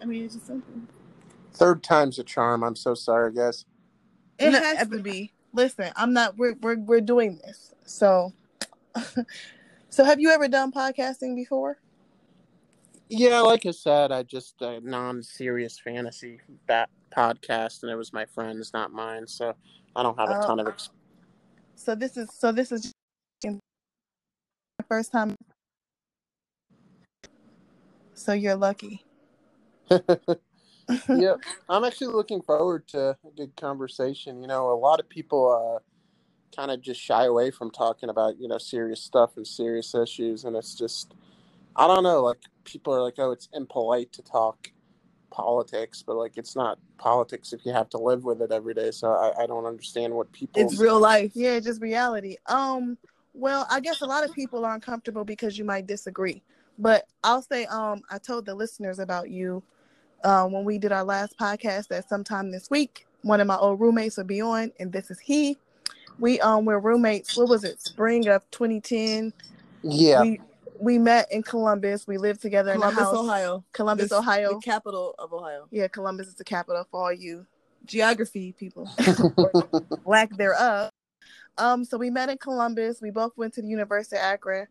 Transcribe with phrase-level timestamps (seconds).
[0.00, 0.72] I mean, it's just simple.
[1.54, 2.62] Third time's a charm.
[2.62, 3.64] I'm so sorry, guys.
[4.38, 5.32] It No, has to be.
[5.52, 6.36] Listen, I'm not.
[6.38, 7.74] We're we're we're doing this.
[7.84, 8.32] So,
[9.90, 11.78] so have you ever done podcasting before?
[13.08, 18.12] Yeah, like I said, I just uh, a non-serious fantasy bat podcast, and it was
[18.14, 19.26] my friend's, not mine.
[19.26, 19.54] So
[19.94, 20.46] I don't have a Oh.
[20.46, 20.68] ton of.
[20.68, 20.88] Ex-
[21.74, 22.90] So this is so this is
[23.42, 23.58] the
[24.88, 25.34] first time.
[28.14, 29.04] So you're lucky.
[31.08, 31.34] yeah,
[31.68, 34.40] I'm actually looking forward to a good conversation.
[34.40, 38.38] You know, a lot of people uh, kind of just shy away from talking about
[38.38, 41.14] you know serious stuff and serious issues, and it's just
[41.76, 42.22] I don't know.
[42.22, 44.70] Like people are like, oh, it's impolite to talk
[45.30, 48.90] politics, but like it's not politics if you have to live with it every day.
[48.90, 50.62] So I, I don't understand what people.
[50.62, 51.32] It's real life.
[51.34, 52.36] Yeah, just reality.
[52.46, 52.98] Um,
[53.34, 56.42] well, I guess a lot of people are uncomfortable because you might disagree.
[56.82, 59.62] But I'll say, um, I told the listeners about you
[60.24, 63.78] um, when we did our last podcast that sometime this week, one of my old
[63.78, 65.56] roommates will be on, and this is he.
[66.18, 67.36] We um were roommates.
[67.36, 67.80] What was it?
[67.80, 69.32] Spring of 2010.
[69.84, 70.40] Yeah, We
[70.80, 72.06] we met in Columbus.
[72.08, 73.16] We lived together Columbus, in the house.
[73.24, 73.64] Ohio.
[73.72, 74.54] Columbus, The- Ohio.
[74.54, 75.68] The capital of Ohio.
[75.70, 77.46] yeah, Columbus is the capital for all you
[77.84, 78.88] Geography people.
[80.04, 80.90] lack thereof.
[81.58, 83.00] Um, so we met in Columbus.
[83.00, 84.66] We both went to the University of Akron,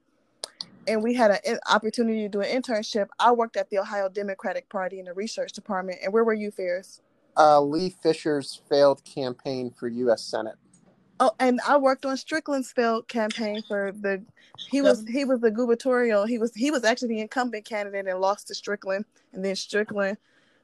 [0.88, 3.08] and we had an opportunity to do an internship.
[3.20, 6.00] I worked at the Ohio Democratic Party in the research department.
[6.04, 7.02] And where were you, Ferris?
[7.38, 10.24] uh, Lee Fisher's failed campaign for U.S.
[10.24, 10.56] Senate.
[11.20, 14.24] Oh, and I worked on Strickland's failed campaign for the.
[14.70, 16.26] He was he was the gubernatorial.
[16.26, 20.18] He was he was actually the incumbent candidate and lost to Strickland, and then Strickland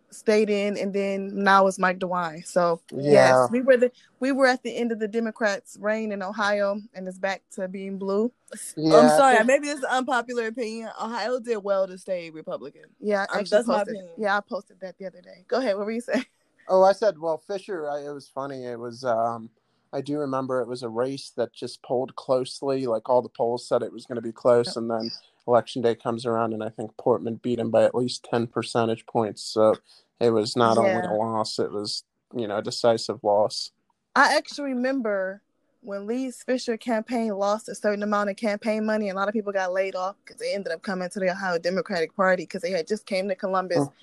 [0.09, 2.45] stayed in, and then now it's Mike DeWine.
[2.45, 3.11] So Yeah.
[3.41, 6.80] yes, we were the we were at the end of the Democrats' reign in Ohio,
[6.94, 8.31] and it's back to being blue.
[8.75, 9.44] Yeah, I'm sorry.
[9.44, 10.89] Maybe this is an unpopular opinion.
[11.02, 12.83] Ohio did well to stay Republican.
[12.99, 13.95] Yeah, I Um, actually that's my posted.
[13.95, 14.14] opinion.
[14.17, 15.45] Yeah, I posted that the other day.
[15.47, 15.77] Go ahead.
[15.77, 16.25] What were you saying?
[16.69, 17.89] Oh, I said, well, Fisher.
[17.89, 18.66] I, it was funny.
[18.66, 19.05] It was.
[19.05, 19.49] Um,
[19.94, 22.86] I do remember it was a race that just polled closely.
[22.87, 25.10] Like all the polls said it was going to be close, and then
[25.48, 29.05] election day comes around, and I think Portman beat him by at least ten percentage
[29.05, 29.42] points.
[29.43, 29.76] So
[30.20, 32.04] it was not only a loss; it was
[32.36, 33.72] you know a decisive loss.
[34.16, 35.42] I actually remember
[35.82, 39.33] when Lee's Fisher campaign lost a certain amount of campaign money, and a lot of
[39.33, 42.61] people got laid off because they ended up coming to the Ohio Democratic Party because
[42.61, 43.78] they had just came to Columbus.
[43.80, 43.94] Oh.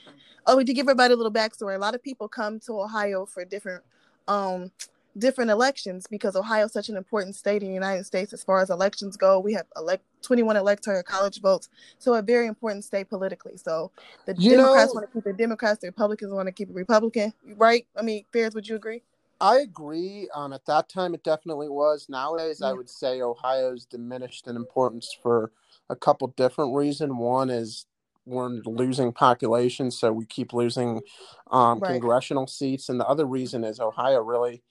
[0.46, 3.44] Oh, to give everybody a little backstory, a lot of people come to Ohio for
[3.46, 3.82] different,
[4.28, 4.70] um,
[5.18, 8.60] different elections because Ohio is such an important state in the United States as far
[8.60, 9.38] as elections go.
[9.40, 13.56] We have elect 21 electoral college votes, so a very important state politically.
[13.56, 13.90] So
[14.26, 17.32] the You Democrats want to keep it Democrats, the Republicans want to keep it Republican,
[17.56, 17.86] right?
[17.96, 19.02] I mean, Ferris, would you agree?
[19.40, 20.28] I agree.
[20.34, 22.08] Um, at that time, it definitely was.
[22.08, 25.52] Nowadays, I would say Ohio's diminished in importance for
[25.90, 27.12] a couple different reasons.
[27.14, 27.86] One is
[28.26, 31.02] we're losing population, so we keep losing
[31.50, 31.92] um, Right.
[31.92, 34.62] congressional seats, and the other reason is Ohio really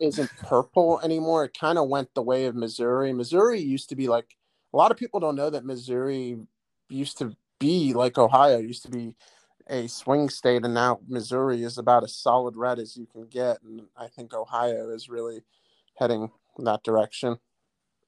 [0.00, 1.44] isn't purple anymore.
[1.44, 3.12] It kind of went the way of Missouri.
[3.12, 4.36] Missouri used to be like
[4.72, 6.38] a lot of people don't know that Missouri
[6.88, 8.58] used to be like Ohio.
[8.58, 9.14] Used to be
[9.68, 13.62] a swing state, and now Missouri is about as solid red as you can get.
[13.62, 15.42] And I think Ohio is really
[15.96, 17.38] heading that direction.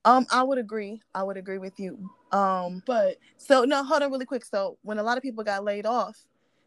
[0.04, 1.00] Um, I would agree.
[1.14, 2.10] I would agree with you.
[2.32, 4.44] Um, But so no, hold on really quick.
[4.44, 6.16] So when a lot of people got laid off,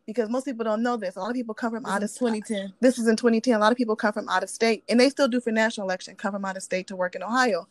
[0.06, 2.74] because most people don't know this, a lot of people come from out of 2010.
[2.80, 3.56] This is in 2010.
[3.56, 5.88] A lot of people come from out of state, and they still do for national
[5.88, 6.16] election.
[6.16, 7.68] Come from out of state to work in Ohio,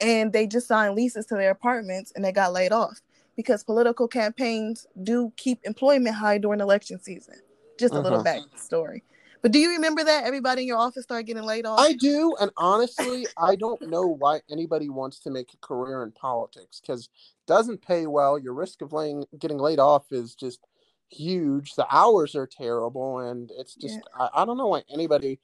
[0.00, 3.00] and they just signed leases to their apartments, and they got laid off
[3.36, 7.36] because political campaigns do keep employment high during election season.
[7.78, 8.40] Just a little uh-huh.
[8.40, 9.02] backstory.
[9.42, 11.78] But do you remember that everybody in your office started getting laid off?
[11.78, 16.12] I do, and honestly, I don't know why anybody wants to make a career in
[16.12, 18.38] politics because it doesn't pay well.
[18.38, 20.60] Your risk of laying, getting laid off is just
[21.10, 21.74] huge.
[21.74, 25.40] The hours are terrible, and it's just I, I don't know why anybody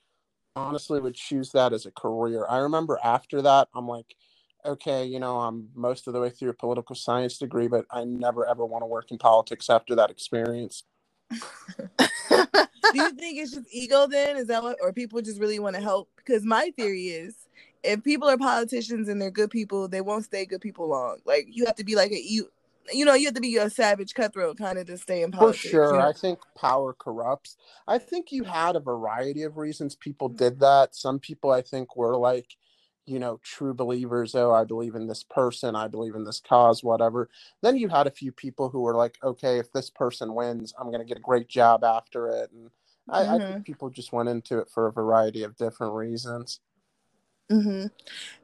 [0.57, 2.47] honestly would choose that as a career.
[2.49, 4.17] I remember after that, I'm like,
[4.65, 8.05] okay, you know, I'm most of the way through a political science degree, but I
[8.05, 10.85] never ever want to work in politics after that experience.
[11.31, 14.37] Do you think it's just ego then?
[14.37, 16.11] Is that what, or people just really want to help?
[16.17, 17.37] Because my theory is,
[17.83, 21.19] if people are politicians and they're good people, they won't stay good people long.
[21.25, 22.21] Like you have to be like a
[22.93, 25.53] you, know, you have to be a savage cutthroat kind of to stay in power.
[25.53, 25.93] For sure.
[25.93, 26.09] you know?
[26.09, 27.57] I think power corrupts.
[27.87, 30.95] I think you had a variety of reasons people did that.
[30.95, 32.57] Some people, I think, were like,
[33.07, 34.35] you know, true believers.
[34.35, 35.75] Oh, I believe in this person.
[35.77, 37.29] I believe in this cause, whatever.
[37.63, 40.87] Then you had a few people who were like, okay, if this person wins, I'm
[40.89, 42.51] going to get a great job after it.
[42.53, 42.71] And
[43.09, 46.61] I, I think people just went into it for a variety of different reasons.
[47.51, 47.87] hmm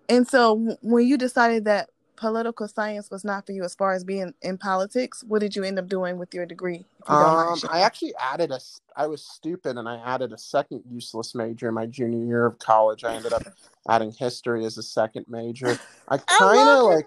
[0.09, 3.93] And so w- when you decided that political science was not for you as far
[3.93, 6.85] as being in politics, what did you end up doing with your degree?
[7.07, 8.59] Um, I actually added a.
[8.97, 12.59] I was stupid and I added a second useless major in my junior year of
[12.59, 13.05] college.
[13.05, 13.45] I ended up
[13.89, 15.79] adding history as a second major.
[16.09, 17.07] I kind of like.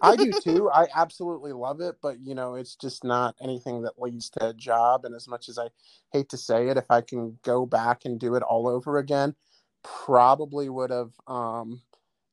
[0.00, 0.70] I do too.
[0.74, 4.54] I absolutely love it, but you know, it's just not anything that leads to a
[4.54, 5.04] job.
[5.04, 5.68] And as much as I
[6.12, 9.34] hate to say it, if I can go back and do it all over again,
[9.82, 11.82] probably would have um,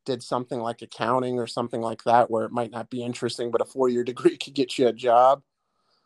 [0.09, 3.61] did something like accounting or something like that, where it might not be interesting, but
[3.61, 5.43] a four year degree could get you a job.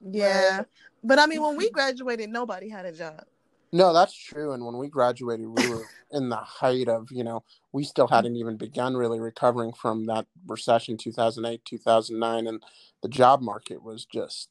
[0.02, 0.64] Yeah.
[1.04, 3.24] But I mean, when we graduated, nobody had a job.
[3.72, 4.52] No, that's true.
[4.52, 8.12] And when we graduated, we were in the height of, you know, we still mm.
[8.12, 12.48] hadn't even begun really recovering from that recession 2008, 2009.
[12.48, 12.64] And
[13.02, 14.50] the job market was just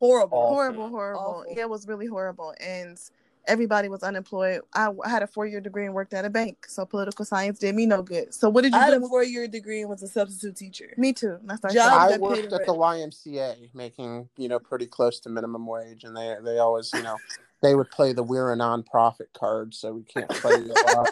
[0.00, 0.54] horrible, awful.
[0.54, 1.20] horrible, horrible.
[1.20, 1.44] Awful.
[1.54, 2.52] Yeah, it was really horrible.
[2.58, 2.98] And
[3.46, 4.62] everybody was unemployed.
[4.74, 7.74] I had a four year degree and worked at a bank, so political science did
[7.74, 8.32] me no good.
[8.34, 8.92] So what did you I do?
[8.92, 10.94] had a four year degree and was a substitute teacher.
[10.96, 11.38] Me too.
[11.44, 16.16] That's I worked at the YMCA, making you know pretty close to minimum wage, and
[16.16, 17.16] they they always you know
[17.62, 21.10] they would play the we're a nonprofit card, so we can't play a lot.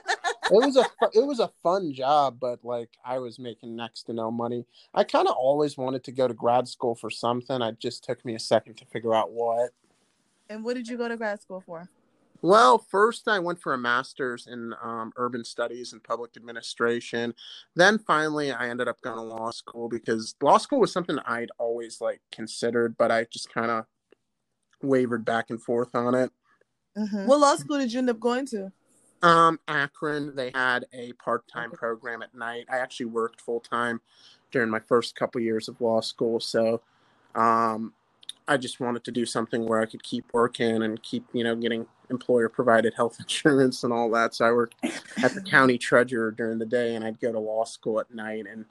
[0.50, 4.12] it was a it was a fun job, but like I was making next to
[4.12, 4.67] no money.
[4.94, 7.62] I kind of always wanted to go to grad school for something.
[7.62, 9.70] It just took me a second to figure out what.
[10.50, 11.88] And what did you go to grad school for?
[12.43, 17.35] Well, first I went for a master's in um, urban studies and public administration.
[17.77, 21.53] Then finally, I ended up going to law school because law school was something I'd
[21.59, 23.87] always like considered, but I just kind of
[24.83, 26.33] wavered back and forth on it.
[26.99, 27.27] Mm-hmm.
[27.27, 28.73] What law school did you end up going to?
[29.23, 30.35] Um, Akron.
[30.35, 32.67] They had a part-time program at night.
[32.69, 34.00] I actually worked full time
[34.50, 36.83] during my first couple years of law school, so
[37.37, 37.95] um,
[38.49, 41.55] I just wanted to do something where I could keep working and keep, you know,
[41.55, 44.35] getting employer provided health insurance and all that.
[44.35, 44.77] So I worked
[45.23, 48.47] at the county treasurer during the day and I'd go to law school at night.
[48.50, 48.65] And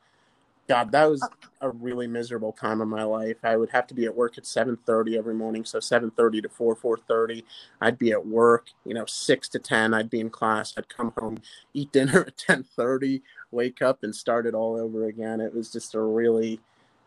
[0.68, 1.27] God, that was
[1.59, 3.38] a really miserable time of my life.
[3.44, 5.65] I would have to be at work at 7:30 every morning.
[5.65, 7.44] So 7:30 to 4, 4:30,
[7.81, 8.67] I'd be at work.
[8.85, 10.74] You know, 6 to 10, I'd be in class.
[10.77, 11.39] I'd come home,
[11.74, 13.21] eat dinner at 10:30,
[13.51, 15.41] wake up, and start it all over again.
[15.41, 16.62] It was just a really,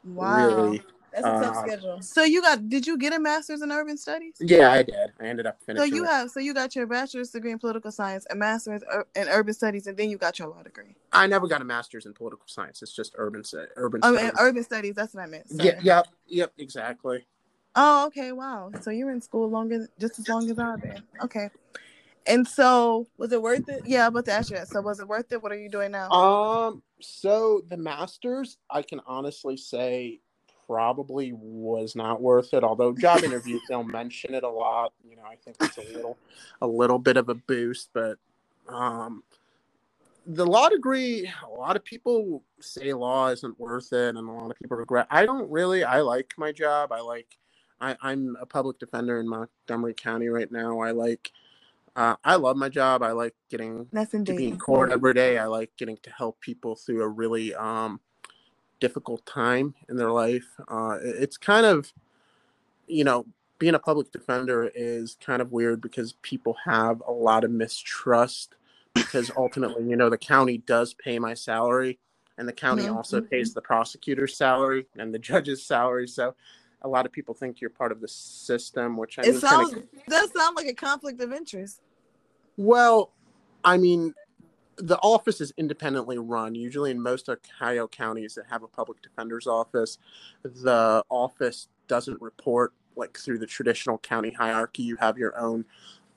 [0.04, 0.46] wow.
[0.46, 0.82] really
[1.14, 2.02] that's a tough uh, schedule.
[2.02, 2.68] So you got?
[2.68, 4.34] Did you get a master's in urban studies?
[4.40, 5.12] Yeah, I did.
[5.20, 5.90] I ended up finishing.
[5.90, 6.30] So you have.
[6.30, 8.82] So you got your bachelor's degree in political science, a master's
[9.14, 10.96] in urban studies, and then you got your law degree.
[11.12, 12.82] I never got a master's in political science.
[12.82, 13.44] It's just urban
[13.76, 14.00] urban.
[14.02, 14.32] Oh, studies.
[14.40, 14.94] urban studies.
[14.96, 15.48] That's what I meant.
[15.50, 15.68] Sorry.
[15.68, 15.80] Yeah.
[15.82, 16.06] Yep.
[16.26, 16.52] Yep.
[16.58, 17.26] Exactly.
[17.76, 18.32] Oh, okay.
[18.32, 18.72] Wow.
[18.80, 21.02] So you were in school longer, just as long as I've been.
[21.22, 21.48] Okay.
[22.26, 23.82] And so, was it worth it?
[23.84, 24.68] Yeah, but to ask you that.
[24.68, 25.42] So, was it worth it?
[25.42, 26.10] What are you doing now?
[26.10, 26.82] Um.
[27.00, 30.20] So the masters, I can honestly say,
[30.66, 32.64] probably was not worth it.
[32.64, 34.92] Although job interviews don't mention it a lot.
[35.08, 36.18] You know, I think it's a little
[36.60, 38.18] a little bit of a boost, but
[38.68, 39.22] um
[40.26, 44.50] the law degree, a lot of people say law isn't worth it, and a lot
[44.50, 45.06] of people regret.
[45.10, 45.84] I don't really.
[45.84, 46.92] I like my job.
[46.92, 47.38] I like.
[47.80, 50.80] I, I'm a public defender in Montgomery County right now.
[50.80, 51.30] I like.
[51.96, 53.02] Uh, I love my job.
[53.02, 55.38] I like getting That's to be in court every day.
[55.38, 58.00] I like getting to help people through a really um,
[58.80, 60.46] difficult time in their life.
[60.68, 61.92] Uh, it's kind of,
[62.86, 63.26] you know,
[63.58, 68.56] being a public defender is kind of weird because people have a lot of mistrust
[68.94, 71.98] because ultimately, you know, the county does pay my salary
[72.36, 72.96] and the county mm-hmm.
[72.96, 76.08] also pays the prosecutor's salary and the judge's salary.
[76.08, 76.34] So
[76.82, 79.70] a lot of people think you're part of the system, which I it mean, sounds
[79.70, 79.88] kinda...
[80.08, 81.80] does sound like a conflict of interest.
[82.56, 83.12] Well,
[83.64, 84.14] I mean,
[84.76, 86.54] the office is independently run.
[86.54, 89.98] Usually, in most Ohio counties that have a public defender's office,
[90.42, 94.82] the office doesn't report like through the traditional county hierarchy.
[94.82, 95.64] You have your own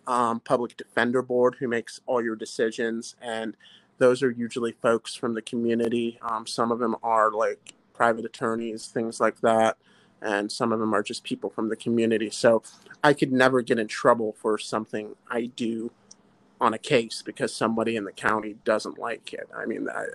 [0.05, 3.55] um, public defender board who makes all your decisions, and
[3.97, 6.19] those are usually folks from the community.
[6.21, 9.77] Um, some of them are like private attorneys, things like that,
[10.21, 12.29] and some of them are just people from the community.
[12.29, 12.61] So
[13.03, 15.91] I could never get in trouble for something I do
[16.59, 19.47] on a case because somebody in the county doesn't like it.
[19.55, 20.05] I mean, I,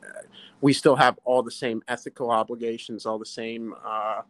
[0.60, 4.22] we still have all the same ethical obligations, all the same uh,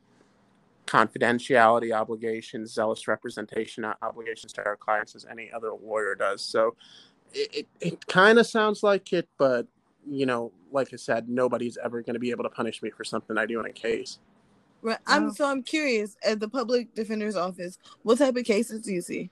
[0.86, 6.42] confidentiality obligations, zealous representation obligations to our clients as any other lawyer does.
[6.42, 6.76] So
[7.32, 9.66] it, it, it kind of sounds like it, but
[10.06, 13.04] you know, like I said, nobody's ever going to be able to punish me for
[13.04, 14.18] something I do in a case.
[14.82, 14.98] Right.
[15.06, 19.00] I'm so I'm curious at the public defender's office, what type of cases do you
[19.00, 19.30] see?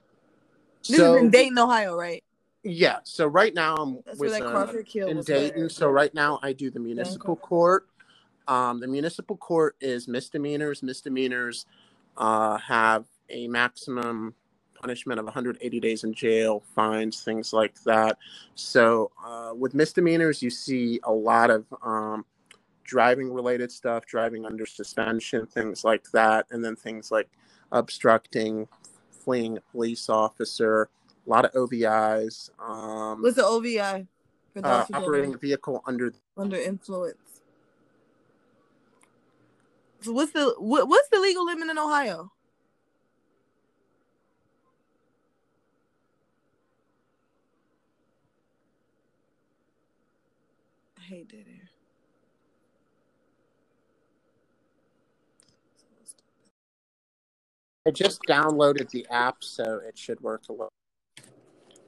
[0.87, 2.23] This so, is in Dayton, Ohio, right?
[2.63, 2.97] Yeah.
[3.03, 5.69] So right now I'm That's with uh, in Dayton.
[5.69, 7.87] So right now I do the municipal court.
[8.47, 10.83] Um, the municipal court is misdemeanors.
[10.83, 11.65] Misdemeanors
[12.17, 14.35] uh, have a maximum
[14.79, 18.17] punishment of 180 days in jail, fines, things like that.
[18.55, 22.25] So uh, with misdemeanors, you see a lot of um,
[22.83, 27.29] driving related stuff, driving under suspension, things like that, and then things like
[27.71, 28.67] obstructing,
[29.11, 30.89] fleeing a police officer,
[31.25, 32.49] a lot of OVIs.
[32.59, 34.07] Um, What's the OVI?
[34.61, 37.41] Uh, operating a vehicle under under influence.
[40.01, 42.31] So what's the what, what's the legal limit in Ohio?
[50.99, 51.69] I hate that air.
[57.87, 60.71] I just downloaded the app, so it should work a little.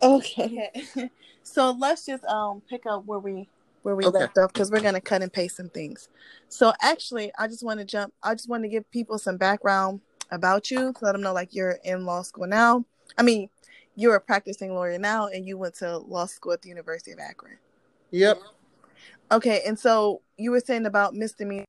[0.03, 0.72] Okay.
[1.43, 3.48] so let's just um pick up where we
[3.83, 4.19] where we Okay.
[4.19, 6.10] left off because we're gonna cut and paste some things.
[6.50, 8.13] So actually, I just want to jump.
[8.22, 11.53] I just want to give people some background about you to let them know like
[11.53, 12.86] you're in law school now.
[13.17, 13.50] I mean,
[13.95, 17.19] you're a practicing lawyer now, and you went to law school at the University of
[17.19, 17.57] Akron.
[18.12, 18.39] Yep.
[19.31, 21.65] Okay, and so you were saying about misdemeanor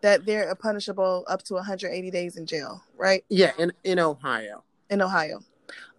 [0.00, 3.24] that they're punishable up to 180 days in jail, right?
[3.28, 4.62] Yeah, in in Ohio.
[4.90, 5.40] In Ohio.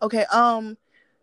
[0.01, 0.25] Okay.
[0.25, 0.77] Um.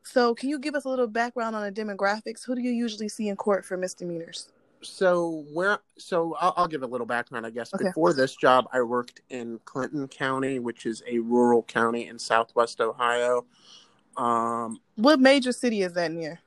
[0.05, 2.45] So can you give us a little background on the demographics?
[2.45, 4.53] Who do you usually see in court for misdemeanors?
[4.83, 5.79] So where?
[5.99, 7.73] So I'll, I'll give a little background, I guess.
[7.75, 7.85] Okay.
[7.85, 12.81] Before this job, I worked in Clinton County, which is a rural county in Southwest
[12.83, 13.47] Ohio.
[14.17, 16.41] Um, What major city is that near?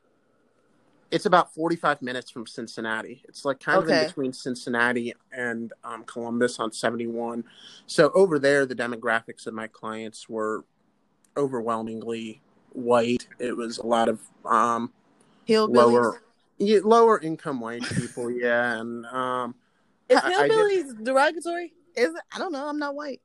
[1.10, 3.24] it's about 45 minutes from Cincinnati.
[3.28, 7.46] It's like kind of in between Cincinnati and um, Columbus on 71.
[7.86, 10.66] So over there, the demographics of my clients were
[11.38, 12.42] overwhelmingly
[12.82, 13.28] white.
[13.40, 14.94] It was a lot of um,
[15.48, 15.76] Hillbillies.
[15.76, 16.22] lower,
[16.58, 18.30] yeah, lower income white people.
[18.32, 19.56] Yeah, and um,
[20.10, 21.74] Is I- I did- hillbillies derogatory?
[21.96, 22.22] Is it?
[22.34, 22.68] I don't know.
[22.68, 23.22] I'm not white.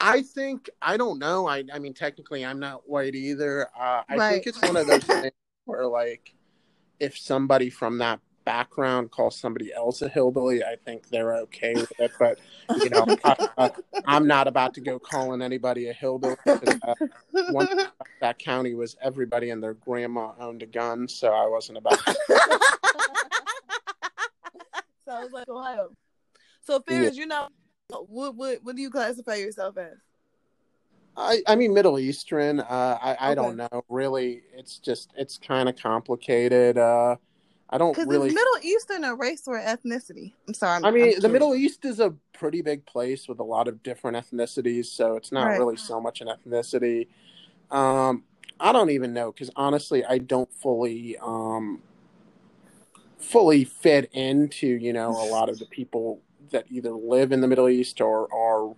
[0.00, 1.46] I think I don't know.
[1.46, 3.68] I I mean, technically, I'm not white either.
[3.78, 4.30] Uh, I Right.
[4.32, 5.32] think it's one of those things
[5.64, 6.34] where, like,
[7.00, 11.92] if somebody from that background call somebody else a hillbilly, I think they're okay with
[11.98, 12.10] it.
[12.18, 12.38] But
[12.82, 13.68] you know, I, uh,
[14.06, 16.36] I'm not about to go calling anybody a hillbilly.
[16.44, 16.94] 'cause, Uh,
[17.50, 17.68] one
[18.20, 21.98] that county was everybody and their grandma owned a gun, so I wasn't about.
[21.98, 22.16] To,
[25.06, 25.90] Sounds like Ohio.
[26.62, 27.52] So Ferris, you're not
[28.06, 29.98] what what what do you classify yourself as?
[31.16, 32.60] I I mean, Middle Eastern.
[32.60, 33.84] Uh, I I don't know.
[33.88, 36.78] Really, it's just it's kind of complicated.
[36.78, 37.16] Uh,
[37.72, 38.28] I don't Because really.
[38.28, 40.32] is Middle Eastern a race or ethnicity?
[40.46, 40.76] I'm sorry.
[40.76, 41.28] I'm, I mean, the.
[41.28, 45.32] Middle East is a pretty big place with a lot of different ethnicities, so it's
[45.32, 45.58] not Right.
[45.58, 47.08] really so much an ethnicity.
[47.70, 48.24] Um,
[48.60, 51.82] I don't even know because honestly, I don't fully um,
[53.18, 57.48] fully fit into you know a lot of the people that either live in the
[57.48, 58.74] Middle East or are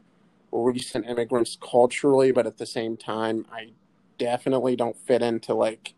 [0.53, 3.71] recent immigrants culturally, but at the same time, I
[4.19, 5.95] definitely don't fit into like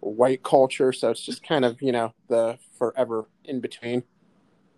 [0.00, 0.92] white culture.
[0.92, 4.02] So it's just kind of you know the forever in between.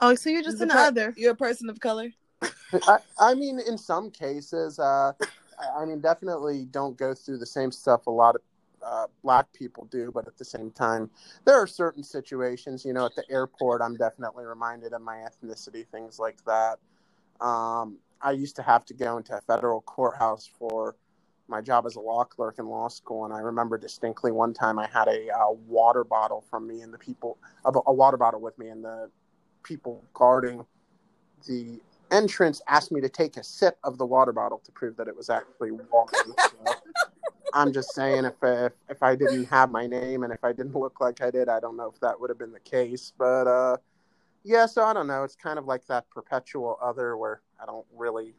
[0.00, 1.14] Oh, so you're just You're an per- other.
[1.16, 2.10] You're a person of color.
[2.88, 5.12] I, I mean, in some cases, uh,
[5.58, 8.40] I- I mean, definitely don't go through the same stuff a lot of
[8.82, 11.08] uh, black people do, but at the same time,
[11.44, 15.86] there are certain situations, you know, at the airport, I'm definitely reminded of my ethnicity,
[15.86, 16.78] things like that.
[17.40, 20.96] Um, I used to have to go into a federal courthouse for
[21.48, 24.78] my job as a law clerk in law school, and I remember distinctly one time
[24.78, 28.40] I had a uh, water bottle from me, and the people, a, a water bottle
[28.40, 29.10] with me, and the
[29.62, 30.64] people guarding
[31.46, 31.80] the
[32.10, 35.16] entrance asked me to take a sip of the water bottle to prove that it
[35.16, 36.16] was actually water.
[36.26, 36.74] So
[37.54, 40.74] I'm just saying, if, if if I didn't have my name and if I didn't
[40.74, 43.12] look like I did, I don't know if that would have been the case.
[43.16, 43.76] But uh,
[44.44, 45.24] yeah, so I don't know.
[45.24, 48.34] It's kind of like that perpetual other where I don't really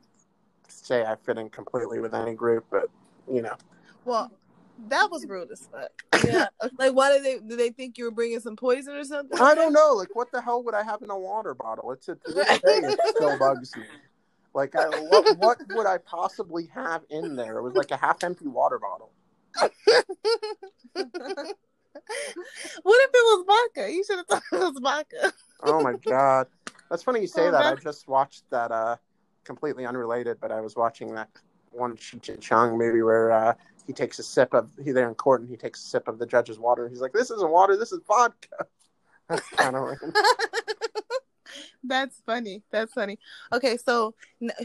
[0.73, 2.89] say I fit in completely with any group, but
[3.31, 3.55] you know.
[4.05, 4.31] Well,
[4.89, 5.91] that was rude as fuck.
[6.25, 6.45] Yeah.
[6.79, 9.39] like why did they do they think you were bringing some poison or something?
[9.41, 9.93] I don't know.
[9.93, 11.91] Like, what the hell would I have in a water bottle?
[11.91, 13.83] It's a, to this day, it still bugs me.
[14.53, 17.57] Like, I, what, what would I possibly have in there?
[17.57, 19.11] It was like a half empty water bottle.
[19.61, 19.75] what
[21.03, 21.15] if
[22.83, 23.91] it was vodka?
[23.91, 25.33] You should have thought it was vodka.
[25.63, 26.47] Oh my god,
[26.89, 27.65] that's funny you say Oh, that.
[27.65, 28.71] I just watched that.
[28.71, 28.95] Uh,
[29.43, 31.29] completely unrelated, but I was watching that
[31.71, 33.53] one Cheech and Chong movie where uh,
[33.87, 36.19] he takes a sip of he there in court and he takes a sip of
[36.19, 37.75] the judge's water he's like, "This isn't water.
[37.77, 38.65] This is vodka."
[39.29, 39.97] That's kind of
[41.83, 42.63] That's funny.
[42.71, 43.19] That's funny.
[43.51, 44.13] Okay, so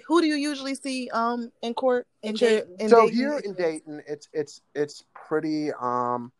[0.06, 2.76] who do you usually see um in court In Ja- Dayton.
[2.78, 3.14] in so Dayton?
[3.18, 5.72] here in Dayton, it's it's it's pretty.
[5.80, 6.32] Um,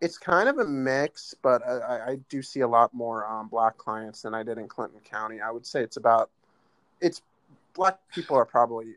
[0.00, 3.48] it's kind of a mix, but I, I- I do see a lot more um,
[3.48, 5.40] black clients than I did in Clinton County.
[5.40, 6.30] I would say it's about
[7.00, 7.22] it's
[7.74, 8.94] black people are probably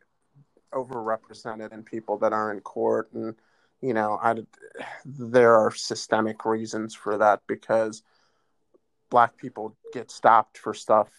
[0.74, 3.36] overrepresented in people that are in court, and
[3.82, 4.36] you know, I
[5.06, 8.04] there are systemic reasons for that because
[9.10, 11.10] black people get stopped for stuff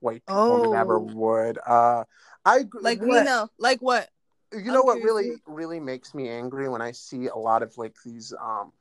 [0.00, 1.08] white people never Oh.
[1.14, 1.58] would.
[1.66, 2.04] Uh,
[2.44, 3.48] I Like we know.
[3.58, 4.08] Like what?
[4.52, 7.62] you I'm know what curious really really makes me angry when I see a lot
[7.62, 8.72] of like these um,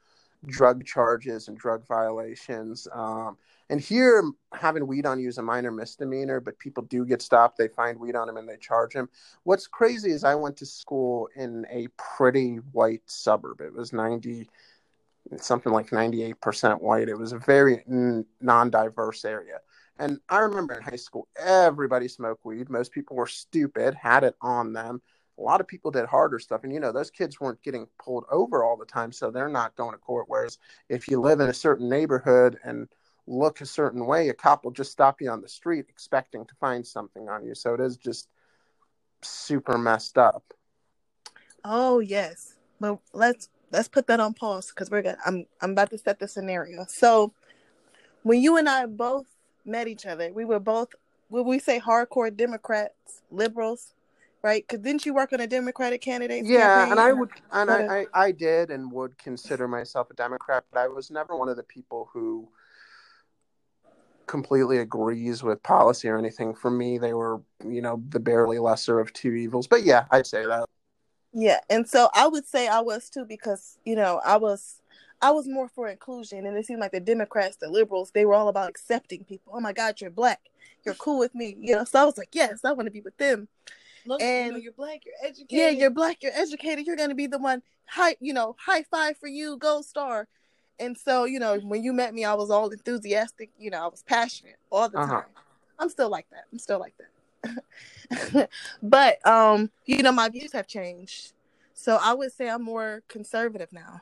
[0.48, 2.88] drug charges and drug violations.
[2.92, 3.38] Um,
[3.70, 4.24] and here,
[4.54, 7.58] having weed on you is a minor misdemeanor, but people do get stopped.
[7.58, 9.10] They find weed on them and they charge them.
[9.44, 13.62] What's crazy is I went to school in a pretty white suburb.
[13.62, 14.50] It was ninety,
[15.38, 17.10] something like ninety-eight percent white.
[17.10, 17.84] It was a very
[18.42, 19.60] non-diverse area.
[20.00, 22.70] And I remember in high school, everybody smoked weed.
[22.70, 25.02] Most people were stupid, had it on them
[25.38, 28.26] a lot of people did harder stuff and you know those kids weren't getting pulled
[28.30, 30.58] over all the time so they're not going to court whereas
[30.90, 32.90] if you live in a certain neighborhood and
[33.30, 36.56] look a certain way a cop will just stop you on the street expecting to
[36.56, 38.28] find something on you so it is just
[39.22, 40.54] super messed up
[41.64, 42.56] Oh yes.
[42.80, 46.20] But let's let's put that on pause because we're gonna I'm I'm about to set
[46.20, 46.86] the scenario.
[46.88, 47.34] So
[48.24, 49.28] when you and I both
[49.66, 50.90] met each other, we were both
[51.30, 53.94] would we say hardcore Democrats, liberals,
[54.42, 54.66] right?
[54.68, 56.46] Because didn't you work on a Democratic candidate?
[56.46, 60.64] yeah and i would and I, I i did and would consider myself a democrat
[60.72, 62.48] but i was never one of the people who
[64.30, 69.00] completely agrees with policy or anything for me they were you know the barely lesser
[69.00, 70.66] of two evils but yeah i'd say that
[71.34, 74.82] Yeah, and so I would say I was too because you know I was
[75.22, 78.34] I was more for inclusion, and it seemed like the Democrats, the liberals, they were
[78.40, 79.52] all about accepting people.
[79.56, 80.40] Oh my God, you're black,
[80.84, 81.84] you're cool with me, you know.
[81.84, 83.48] So I was like, yes, I want to be with them.
[84.06, 85.52] Look, And- you know, you're black, you're educated.
[85.60, 89.18] Yeah, you're black, you're educated, you're gonna be the one high, you know, high five
[89.18, 90.28] for you, gold star.
[90.80, 93.50] And so you know, when you met me, I was all enthusiastic.
[93.58, 95.16] You know, I was passionate all the Uh-huh.
[95.22, 95.26] time.
[95.78, 96.44] I'm still like that.
[96.52, 98.50] I'm still like that.
[98.84, 101.34] but um, you know, my views have changed.
[101.74, 104.02] So I would say I'm more conservative now.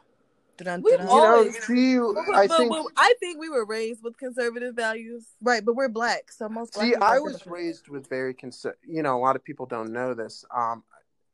[0.58, 1.16] Dun-dun, We've dun-dun.
[1.16, 1.64] you know Always.
[1.66, 5.28] see But, i think I think we were raised with conservative values.
[5.42, 9.04] right, but we're black, so most black See, I was raised with very conser- you
[9.04, 10.44] know, a lot of people don't know this.
[10.56, 10.84] Um,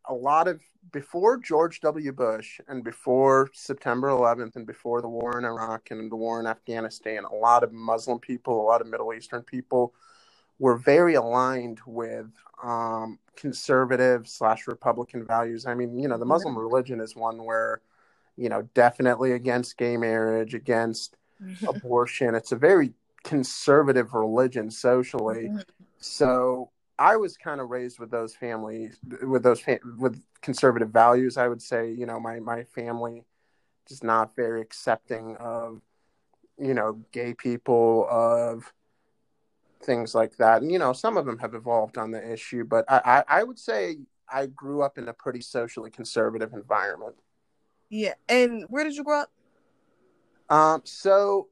[0.05, 2.11] a lot of before George W.
[2.11, 6.45] Bush and before September 11th and before the war in Iraq and the war in
[6.45, 9.93] Afghanistan, a lot of Muslim people, a lot of Middle Eastern people
[10.59, 12.27] were very aligned with
[12.63, 15.65] um, conservative slash Republican values.
[15.65, 17.81] I mean, you know, the Muslim religion is one where,
[18.35, 21.17] you know, definitely against gay marriage, against
[21.67, 22.35] abortion.
[22.35, 25.49] It's a very conservative religion socially.
[25.99, 29.63] So I was kind of raised with those families, with those
[29.97, 31.37] with conservative values.
[31.37, 33.25] I would say, you know, my my family
[33.87, 35.81] just not very accepting of,
[36.57, 38.71] you know, gay people of
[39.83, 40.61] things like that.
[40.61, 43.43] And you know, some of them have evolved on the issue, but I I, I
[43.43, 43.97] would say
[44.31, 47.15] I grew up in a pretty socially conservative environment.
[47.89, 49.31] Yeah, and where did you grow up?
[50.49, 51.49] Um, so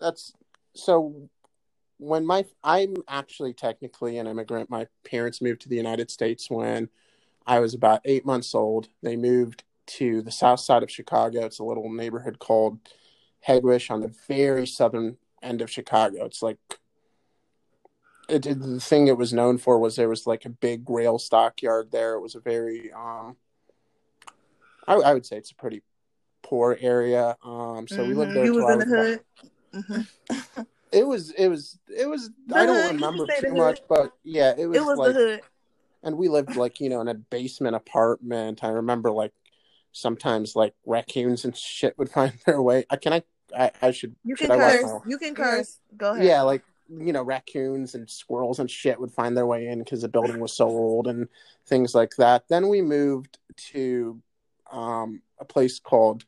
[0.00, 0.32] that's
[0.74, 1.28] so
[2.00, 4.70] when my I'm actually technically an immigrant.
[4.70, 6.88] My parents moved to the United States when
[7.46, 8.88] I was about eight months old.
[9.02, 9.64] They moved
[9.98, 11.44] to the south side of Chicago.
[11.44, 12.78] It's a little neighborhood called
[13.46, 16.24] Hegewisch on the very southern end of Chicago.
[16.24, 16.58] It's like
[18.28, 21.18] it, it- the thing it was known for was there was like a big rail
[21.18, 22.14] stockyard there.
[22.14, 23.36] It was a very um,
[24.88, 25.82] I, I would say it's a pretty
[26.42, 27.36] poor area.
[27.44, 28.44] Um, so we lived Mhm, there.
[28.46, 29.20] You was in the hood.
[29.74, 30.66] Mhm.
[30.92, 33.56] it was it was it was The I don't you can remember too hood.
[33.56, 35.40] much, but yeah, it was, It was like the hood.
[36.02, 38.62] and we lived like, you know, in a basement apartment.
[38.64, 39.32] I remember like
[39.92, 42.84] sometimes like raccoons and shit would find their way.
[42.90, 43.22] I can I
[43.56, 45.02] I, I should You can I watch curse.
[45.06, 45.78] You can curse.
[45.96, 46.24] Go ahead.
[46.24, 50.02] Yeah, like you know, raccoons and squirrels and shit would find their way in because
[50.02, 51.28] the building was so old and
[51.66, 52.48] things like that.
[52.48, 53.38] Then we moved
[53.72, 54.20] to
[54.72, 56.24] um, a place called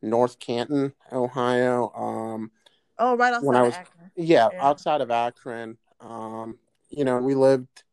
[0.00, 1.92] North Canton, Ohio.
[1.94, 2.50] Um,
[2.98, 4.10] Oh, right outside When I of was- Akron.
[4.16, 4.66] yeah, Yeah.
[4.68, 5.78] outside of Akron.
[6.00, 6.58] Um,
[6.90, 7.84] you know, we lived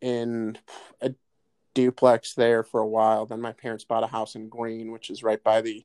[0.00, 0.58] in
[1.00, 1.14] a
[1.74, 3.26] duplex there for a while.
[3.26, 5.84] Then my parents bought a house in Green, which is right by the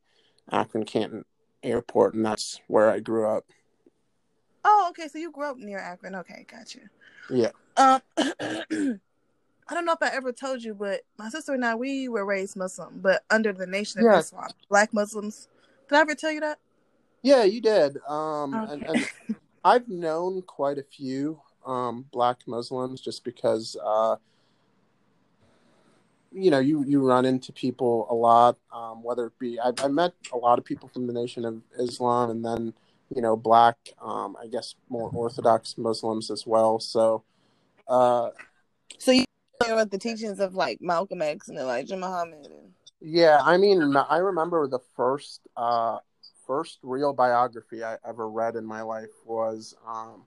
[0.51, 1.25] Akron Canton
[1.63, 3.45] airport, and that's where I grew up.
[4.63, 5.07] Oh, okay.
[5.07, 6.15] So you grew up near Akron.
[6.15, 6.79] Okay, gotcha.
[7.29, 7.51] Yeah.
[7.77, 8.01] Um,
[9.67, 12.25] I don't know if I ever told you, but my sister and I we were
[12.25, 14.19] raised Muslim, but under the Nation of.
[14.19, 15.47] Islam, Black Muslims.
[15.89, 16.59] Did I ever tell you that?
[17.25, 17.97] Yeah, you did.
[18.07, 18.91] Um, and, Okay.
[18.91, 19.09] and
[19.63, 24.17] I've known quite a few um, black Muslims just because, uh,
[26.31, 29.87] you know, you, you run into people a lot, um, whether it be, I, I
[29.87, 32.73] met a lot of people from the Nation of Islam and then,
[33.15, 36.79] you know, black, um, I guess more Orthodox Muslims as well.
[36.79, 37.23] So,
[37.87, 38.29] uh,
[38.99, 39.25] So you
[39.65, 42.45] know about the teachings of like Malcolm X and Elijah Muhammad.
[42.45, 42.73] And...
[43.01, 45.97] Yeah, I mean, I remember the first uh,
[46.45, 50.23] first real biography I ever read in my life was um,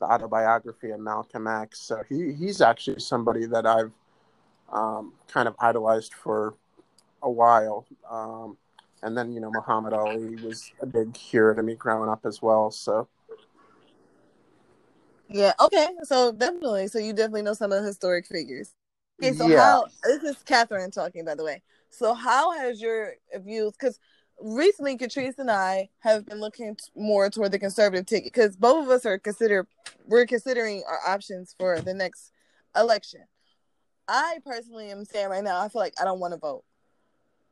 [0.00, 1.80] the autobiography of Malcolm X.
[1.80, 3.92] So he he's actually somebody that I've
[4.72, 6.54] um, kind of idolized for
[7.22, 7.86] a while.
[8.10, 8.56] Um,
[9.02, 12.42] and then you know Muhammad Ali was a big hero to me growing up as
[12.42, 12.70] well.
[12.70, 13.08] So
[15.28, 18.74] yeah, okay, so definitely, so you definitely know some of the historic figures.
[19.22, 19.56] Okay, so Yeah.
[19.56, 21.62] how this is Catherine talking, by the way.
[21.90, 23.72] So how has your views?
[23.72, 23.98] Because
[24.42, 28.84] recently, Catrice and I have been looking t- more toward the conservative ticket because both
[28.84, 29.66] of us are consider
[30.06, 32.32] we're considering our options for the next
[32.76, 33.20] election.
[34.08, 36.64] I personally am saying right now, I feel like I don't want to vote.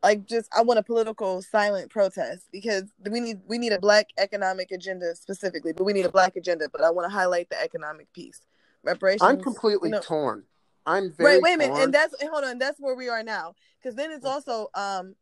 [0.02, 4.08] Like, just I want a political silent protest because we need we need a black
[4.18, 6.68] economic agenda specifically, but we need a black agenda.
[6.70, 8.40] But I want to highlight the economic piece,
[8.82, 9.22] reparations.
[9.22, 10.44] I'm completely you know- torn.
[10.86, 11.82] I'm very Right, wait a minute, torn.
[11.82, 13.54] and that's hold on, that's where we are now.
[13.78, 15.14] Because then it's also um,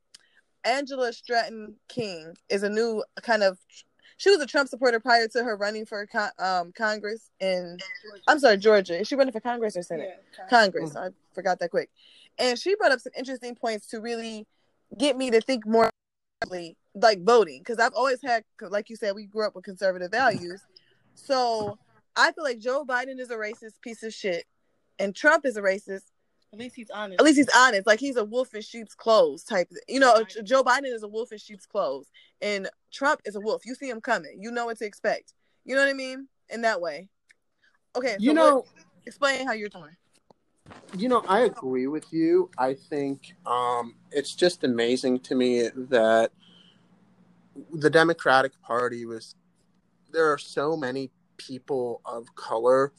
[0.64, 3.58] Angela Stanton King is a new kind of.
[4.16, 7.78] She was a Trump supporter prior to her running for con- um Congress in.
[8.26, 9.00] I'm sorry, Georgia.
[9.00, 10.22] Is she running for Congress or Senate?
[10.50, 10.96] Congress.
[10.96, 11.90] I forgot that quick.
[12.38, 14.46] And she brought up some interesting points to really
[14.96, 15.90] get me to think more
[16.94, 20.60] like voting because I've always had, like you said, we grew up with conservative values.
[21.14, 21.78] So
[22.16, 24.44] I feel like Joe Biden is a racist piece of shit,
[24.98, 26.02] and Trump is a racist.
[26.52, 27.20] At least he's honest.
[27.20, 27.86] At least he's honest.
[27.86, 29.68] Like he's a wolf in sheep's clothes type.
[29.86, 33.66] You know, Joe Biden is a wolf in sheep's clothes, and Trump is a wolf.
[33.66, 34.38] You see him coming.
[34.40, 35.34] You know what to expect.
[35.64, 36.28] You know what I mean?
[36.48, 37.08] In that way.
[37.96, 38.16] Okay.
[38.18, 38.66] you know, what-
[39.06, 39.96] explain how you're torn.
[40.96, 42.50] you know, I agree with you.
[42.58, 46.30] I think um, it's just amazing to me that
[47.72, 49.34] the Democratic Party was.
[50.10, 52.92] There are so many people of color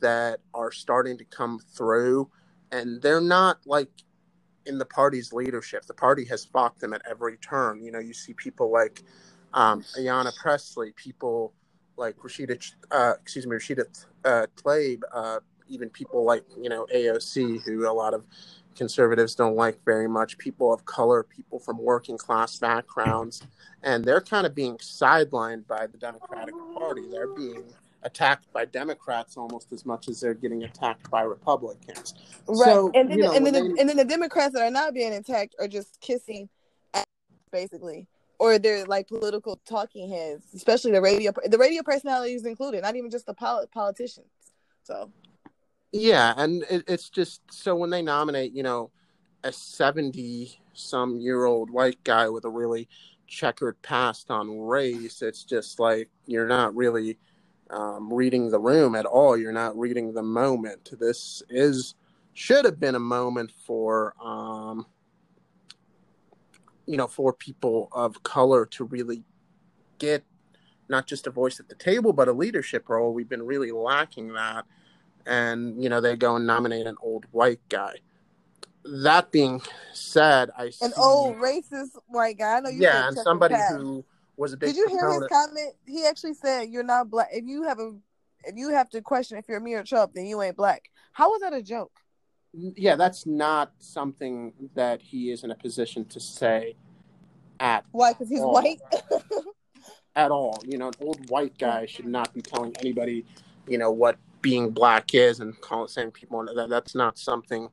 [0.00, 2.30] that are starting to come through,
[2.72, 3.90] and they're not like
[4.66, 5.86] in the party's leadership.
[5.86, 7.82] The party has fought them at every turn.
[7.82, 9.02] You know, you see people like
[9.54, 11.52] um, Ayanna Pressley, people
[11.96, 13.84] like Rashida, uh, excuse me, Rashida
[14.24, 18.24] uh, Tlaib, uh, even people like you know AOC, who a lot of
[18.76, 20.38] conservatives don't like very much.
[20.38, 23.42] People of color, people from working class backgrounds,
[23.82, 27.02] and they're kind of being sidelined by the Democratic Party.
[27.10, 27.64] They're being
[28.02, 32.14] attacked by Democrats almost as much as they're getting attacked by Republicans.
[32.46, 32.64] Right.
[32.64, 34.94] So, and then, you know, and, then the, and then the Democrats that are not
[34.94, 36.48] being attacked are just kissing
[36.94, 37.04] ass,
[37.50, 38.06] basically.
[38.38, 43.10] Or they're like political talking heads, especially the radio the radio personalities included, not even
[43.10, 44.28] just the poli- politicians.
[44.84, 45.10] So
[45.90, 48.92] Yeah, and it, it's just so when they nominate, you know,
[49.42, 52.88] a 70 some year old white guy with a really
[53.26, 57.18] checkered past on race, it's just like you're not really
[57.70, 59.36] um, reading the room at all.
[59.36, 60.90] You're not reading the moment.
[60.98, 61.94] This is
[62.34, 64.86] should have been a moment for um,
[66.86, 69.22] you know, for people of color to really
[69.98, 70.24] get
[70.88, 73.12] not just a voice at the table, but a leadership role.
[73.12, 74.64] We've been really lacking that
[75.28, 77.96] and you know they go and nominate an old white guy.
[78.84, 79.60] That being
[79.92, 82.56] said, I see an old racist white guy.
[82.56, 84.04] I know you yeah, and somebody who
[84.38, 85.74] was a big Did you hear his comment?
[85.86, 87.28] He actually said, "You're not black.
[87.32, 87.92] If you have a,
[88.44, 91.30] if you have to question if you're me or Trump, then you ain't black." How
[91.30, 91.92] was that a joke?
[92.54, 96.74] yeah, that's not something that he is in a position to say
[97.60, 98.12] at Why?
[98.12, 98.48] Because he's Oh.
[98.48, 98.80] white.
[100.16, 100.58] at all.
[100.66, 103.26] You know, an old white guy should not be telling anybody,
[103.66, 107.68] you know, what being black is and calling saying people that that's not something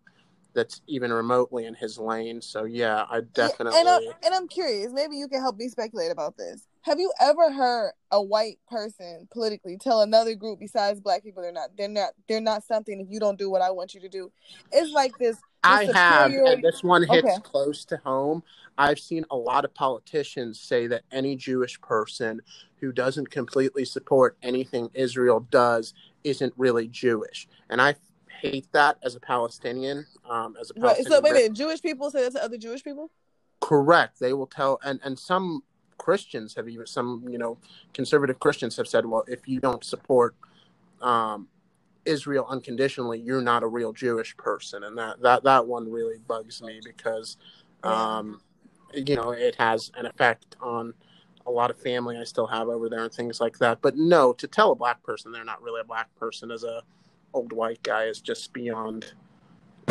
[0.56, 2.42] that's even remotely in his lane.
[2.42, 4.92] So yeah, I uh, definitely And, I, and I'm curious.
[4.94, 6.66] Maybe you can help me speculate about this.
[6.84, 11.52] Have you ever heard a white person politically tell another group besides black people they're
[11.52, 14.10] not they're not they're not something if you don't do what I want you to
[14.10, 14.32] do?
[14.72, 15.38] It's like this.
[15.38, 17.38] this I have, and this one hits Okay.
[17.44, 18.44] close to home.
[18.78, 22.42] I've seen a lot of politicians say that any Jewish person
[22.80, 27.96] who doesn't completely support anything Israel does isn't really Jewish, and I
[28.50, 30.06] hate that as a Palestinian.
[30.30, 31.04] Um, as a Right.
[31.06, 31.54] So wait a minute.
[31.54, 33.12] Jewish people say that to other Jewish people.
[33.62, 34.20] correct.
[34.20, 35.64] They will tell, and and some
[35.98, 37.58] Christians have even some you know
[37.94, 40.36] conservative Christians have said, well, if you don't support
[41.02, 41.48] um,
[42.06, 46.62] Israel unconditionally, you're not a real Jewish person, and that that that one really bugs
[46.62, 47.38] me because
[47.84, 48.42] um,
[48.94, 50.94] you know it has an effect on
[51.48, 53.80] a lot of family I still have over there and things like that.
[53.82, 56.82] But no, to tell a black person they're not really a black person as a
[57.36, 59.14] old white guy is just beyond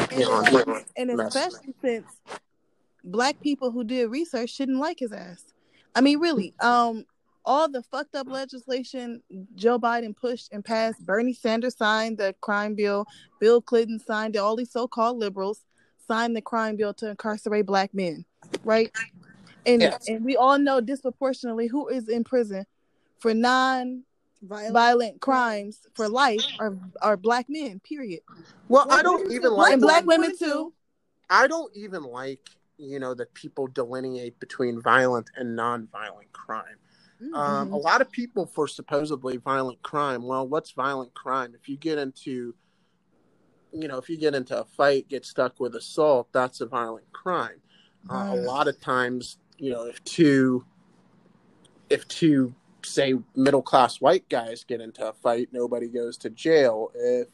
[0.09, 0.49] beyond.
[0.97, 2.07] and, and especially since
[3.05, 5.45] black people who did research shouldn't like his ass.
[5.95, 7.05] I mean, really, um,
[7.45, 9.23] all the fucked up legislation
[9.55, 13.07] Joe Biden pushed and passed, Bernie Sanders signed the crime bill,
[13.39, 15.61] Bill Clinton signed it, all these so-called liberals
[16.09, 18.25] signed the crime bill to incarcerate black men,
[18.65, 18.91] right?
[19.67, 20.09] And Yes.
[20.09, 22.65] and we all know disproportionately who is in prison
[23.19, 24.05] for non
[24.45, 27.81] violent, violent crimes for life are are black men.
[27.81, 28.21] Period.
[28.69, 30.73] Well, I don't even like and black Black women women too.
[31.31, 36.77] I don't even like, you know, that people delineate between violent and non-violent crime.
[37.33, 40.23] Um, a lot of people for supposedly violent crime.
[40.25, 41.55] Well, what's violent crime?
[41.55, 42.55] If you get into,
[43.73, 47.11] you know, if you get into a fight, get stuck with assault, that's a violent
[47.13, 47.63] crime.
[48.11, 50.67] Uh, a lot of times, you know, if two,
[51.89, 52.55] if two,
[52.85, 56.91] say, middle class white guys get into a fight, nobody goes to jail.
[56.95, 57.29] If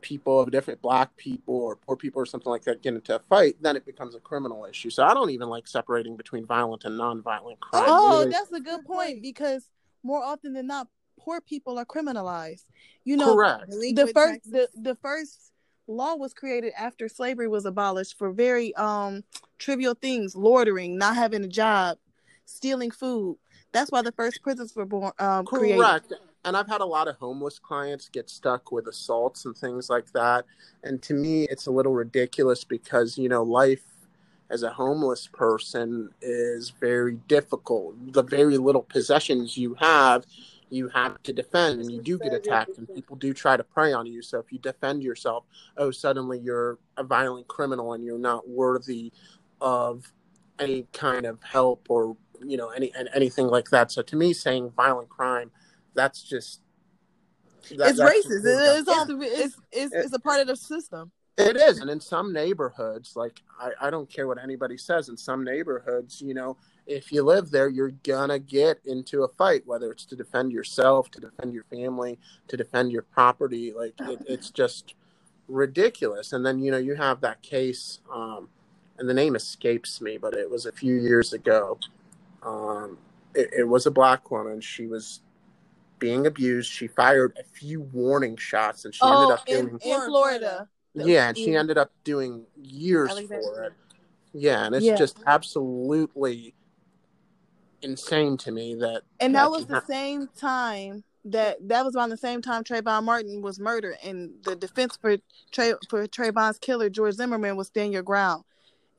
[0.00, 3.18] people of different black people or poor people or something like that get into a
[3.18, 4.90] fight, then it becomes a criminal issue.
[4.90, 7.84] So I don't even like separating between violent and non-violent crime.
[7.86, 9.64] Oh, Really- that's a good point because
[10.02, 12.64] more often than not, poor people are criminalized.
[13.04, 13.70] You know, correct.
[13.70, 15.52] the first the, the first
[15.86, 19.24] law was created after slavery was abolished for very um
[19.58, 21.98] trivial things, loitering, not having a job,
[22.44, 23.38] stealing food.
[23.74, 25.78] That's why the first prisons were born um created.
[25.78, 26.12] Correct.
[26.46, 30.12] And I've had a lot of homeless clients get stuck with assaults and things like
[30.12, 30.44] that.
[30.82, 33.82] And to me, it's a little ridiculous because, you know, life
[34.50, 38.12] as a homeless person is very difficult.
[38.12, 40.26] The very little possessions you have,
[40.68, 43.94] you have to defend, and you do get attacked, and people do try to prey
[43.94, 44.20] on you.
[44.20, 45.44] So if you defend yourself,
[45.78, 49.12] oh, suddenly you're a violent criminal and you're not worthy
[49.62, 50.12] of
[50.58, 53.90] any kind of help or you know any and anything like that.
[53.90, 55.50] So to me, saying violent crime,
[55.94, 56.60] that's just
[57.70, 58.44] that- It's that's racist.
[58.44, 59.10] It- It's, dumb.
[59.10, 61.10] all, it's, it's, it's a part of the system.
[61.36, 65.08] It is, and in some neighborhoods, like I, I don't care what anybody says.
[65.08, 69.66] In some neighborhoods, you know, if you live there, you're gonna get into a fight,
[69.66, 73.72] whether it's to defend yourself, to defend your family, to defend your property.
[73.72, 74.94] Like it, it's just
[75.48, 76.32] ridiculous.
[76.32, 78.48] And then you know you have that case, um,
[78.98, 81.78] and the name escapes me, but it was a few years ago.
[82.44, 82.98] Um,
[83.34, 84.60] it, it was a black woman.
[84.60, 85.20] She was
[85.98, 86.70] being abused.
[86.70, 90.68] She fired a few warning shots, and she ended Oh, up in, doing in Florida.
[90.94, 93.48] yeah, and she ended up doing years Alexandria.
[93.48, 93.72] for it.
[94.32, 94.96] Yeah, and it's Yeah.
[94.96, 96.54] just absolutely
[97.82, 101.96] insane to me that And that that was the hap- same time that that was
[101.96, 105.16] around the same time Trayvon Martin was murdered, and the defense for
[105.52, 108.44] Trey for Trayvon's killer George Zimmerman was stand your ground,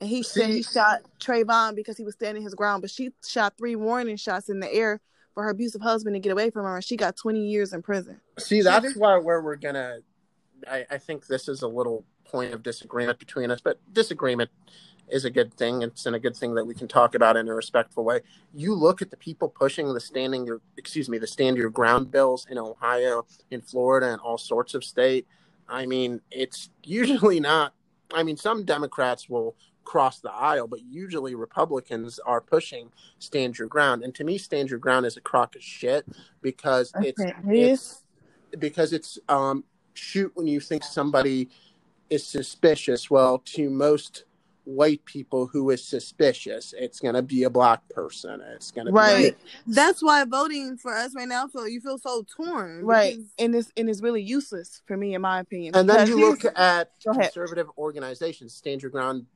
[0.00, 3.54] and he said he shot Trayvon because he was standing his ground, but she shot
[3.56, 5.00] three warning shots in the air
[5.34, 7.82] for her abusive husband to get away from her, and she got twenty years in
[7.82, 8.20] prison.
[8.38, 9.98] See, that's why where we're gonna.
[10.70, 14.50] I, I think this is a little point of disagreement between us, but disagreement
[15.08, 15.82] is a good thing.
[15.82, 18.20] It's in a good thing that we can talk about in a respectful way.
[18.52, 22.10] You look at the people pushing the standing your excuse me the stand your ground
[22.10, 25.26] bills in Ohio, in Florida, and all sorts of state.
[25.68, 27.72] I mean, it's usually not.
[28.14, 33.68] I mean, some Democrats will cross the aisle, but usually Republicans are pushing stand your
[33.68, 34.02] ground.
[34.02, 36.04] And to me, stand your ground is a crock of shit
[36.42, 38.02] because it's Okay, it's
[38.58, 41.48] because it's um shoot when you think somebody
[42.10, 44.24] is suspicious well to most
[44.64, 48.92] white people who is suspicious it's going to be a black person it's going to
[48.92, 49.36] be Right.
[49.66, 52.84] be That's why voting for us right now, feel you feel so torn.
[52.84, 55.74] right, because- and it's and it's really useless for me, in my opinion.
[55.76, 59.26] and then you look at conservative organizations stand your ground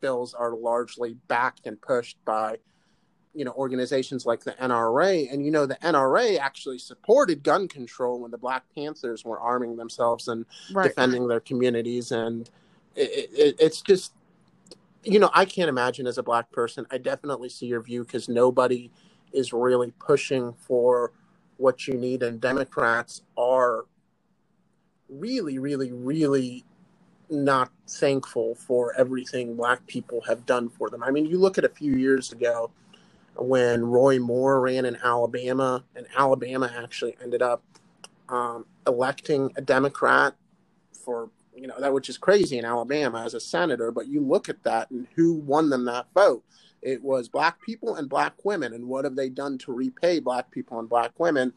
[0.00, 2.58] bills are largely backed and pushed by
[3.34, 8.20] you know organizations like the NRA and you know the NRA actually supported gun control
[8.20, 10.88] when the Black Panthers were arming themselves and right.
[10.88, 12.10] defending their communities.
[12.10, 12.50] And
[12.96, 14.12] it, it, it's just
[15.02, 18.28] you know i can't imagine as a black person i definitely see your view because
[18.28, 18.90] nobody
[19.32, 21.12] is really pushing for
[21.56, 22.22] what you need.
[22.22, 23.84] And democrats are
[25.08, 26.64] really really really
[27.30, 31.64] not thankful for everything black people have done for them i mean you look at
[31.64, 32.70] a few years ago
[33.36, 37.62] when roy moore ran in alabama and alabama actually ended up
[38.28, 40.34] um, electing a democrat
[40.92, 44.48] for you know that which is crazy in Alabama as a senator, but you look
[44.48, 46.42] at that and who won them that vote?
[46.82, 50.50] It was black people and black women, and what have they done to repay black
[50.50, 51.52] people and black women?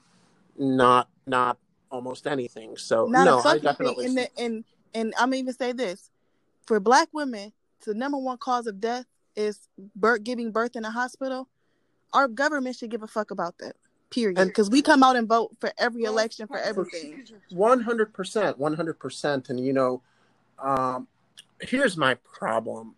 [0.58, 1.58] Not not
[1.90, 2.76] almost anything.
[2.76, 6.10] So Not no, I definitely in the, and and I'm even say this
[6.66, 7.52] for black women,
[7.86, 9.60] the number one cause of death is
[9.96, 11.48] birth, giving birth in a hospital.
[12.14, 13.76] Our government should give a fuck about that.
[14.12, 14.38] Period.
[14.38, 17.26] Because we come out and vote for every election for everything.
[17.50, 20.04] One hundred percent, one hundred percent, and you know,
[20.60, 21.08] um,
[21.60, 22.94] here's my problem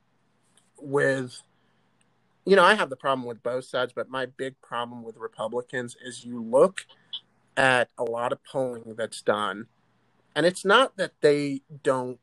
[0.82, 1.42] with,
[2.46, 5.96] you know, I have the problem with both sides, but my big problem with Republicans
[6.06, 6.86] is you look
[7.56, 9.68] at a lot of polling that's done,
[10.36, 12.20] and it's not that they don't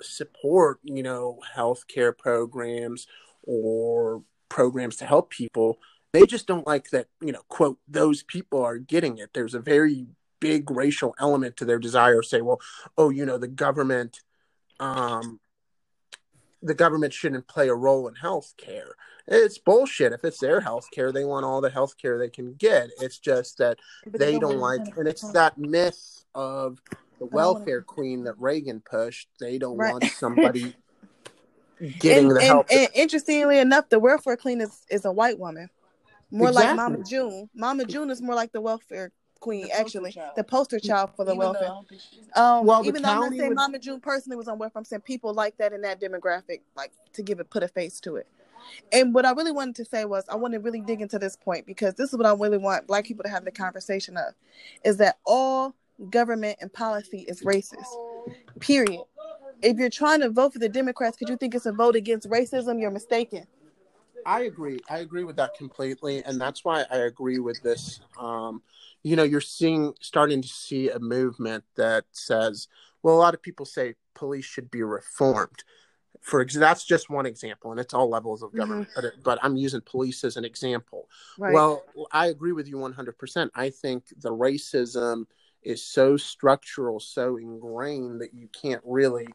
[0.00, 3.06] support, you know, healthcare programs
[3.42, 5.78] or programs to help people.
[6.12, 9.30] They just don't like that, you know, quote, those people are getting it.
[9.34, 10.06] There's a very
[10.40, 12.60] big racial element to their desire to say, well,
[12.96, 14.20] oh, you know, the government
[14.80, 15.40] um
[16.62, 18.96] the government shouldn't play a role in health care.
[19.28, 20.12] It's bullshit.
[20.12, 22.90] If it's their health care, they want all the health care they can get.
[23.00, 26.80] It's just that but they, don't, don't like, and it's that myth of
[27.18, 29.28] the welfare queen that Reagan pushed.
[29.40, 29.92] They don't right.
[29.92, 30.74] want somebody
[31.98, 32.66] getting and, the help.
[32.70, 35.68] And, and, interestingly enough, the welfare queen is, is a white woman,
[36.30, 36.68] more exactly.
[36.68, 37.50] like Mama June.
[37.54, 41.32] Mama June is more like the welfare queen, the actually, the poster child for the
[41.32, 41.70] even welfare.
[42.34, 43.56] Um, well, even though I'm not saying would...
[43.56, 46.92] Mama June personally was on welfare, I'm saying people like that in that demographic, like
[47.14, 48.26] to give it, put a face to it.
[48.92, 51.36] And what I really wanted to say was, I want to really dig into this
[51.36, 54.34] point because this is what I really want Black people to have the conversation of,
[54.84, 55.74] is that all
[56.10, 57.86] government and policy is racist.
[58.60, 59.00] Period.
[59.62, 62.28] If you're trying to vote for the Democrats because you think it's a vote against
[62.28, 63.46] racism, you're mistaken.
[64.24, 64.78] I agree.
[64.90, 68.00] I agree with that completely, and that's why I agree with this.
[68.18, 68.62] Um,
[69.02, 72.68] you know, you're seeing starting to see a movement that says,
[73.02, 75.64] well, a lot of people say police should be reformed.
[76.20, 78.88] For that's just one example, and it's all levels of government.
[78.90, 79.06] Mm-hmm.
[79.06, 81.08] But, but, I'm using police as an example.
[81.38, 81.54] Right.
[81.54, 83.50] Well, I agree with you 100%.
[83.54, 85.24] I think the racism
[85.62, 89.28] is so structural, so ingrained that you can't really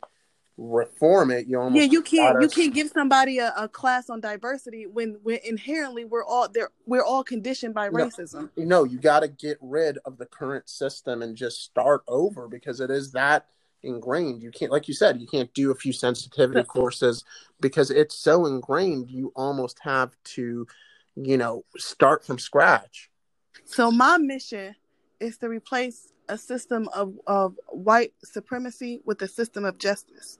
[0.57, 1.47] reform it.
[1.47, 5.17] You almost yeah, you can't you can't give somebody a, a, class on diversity when
[5.23, 8.49] when inherently we're all there we're all conditioned by racism.
[8.55, 12.47] No, no you got to get rid of the current system and just start over
[12.47, 13.47] because it is that
[13.83, 14.41] ingrained.
[14.41, 17.23] You can't, like you said, you can't do a few sensitivity courses
[17.59, 19.11] because it's so ingrained.
[19.11, 20.65] You almost have to,
[21.15, 23.09] you know, start from scratch.
[23.65, 24.75] So my mission
[25.19, 30.39] is to replace a system of, of white supremacy with a system of justice.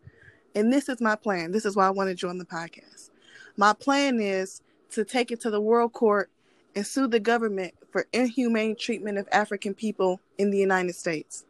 [0.55, 1.51] And this is my plan.
[1.51, 3.09] This is why I want to join the podcast.
[3.57, 6.29] My plan is to take it to the world court
[6.75, 11.45] and sue the government for inhumane treatment of African people in the United States.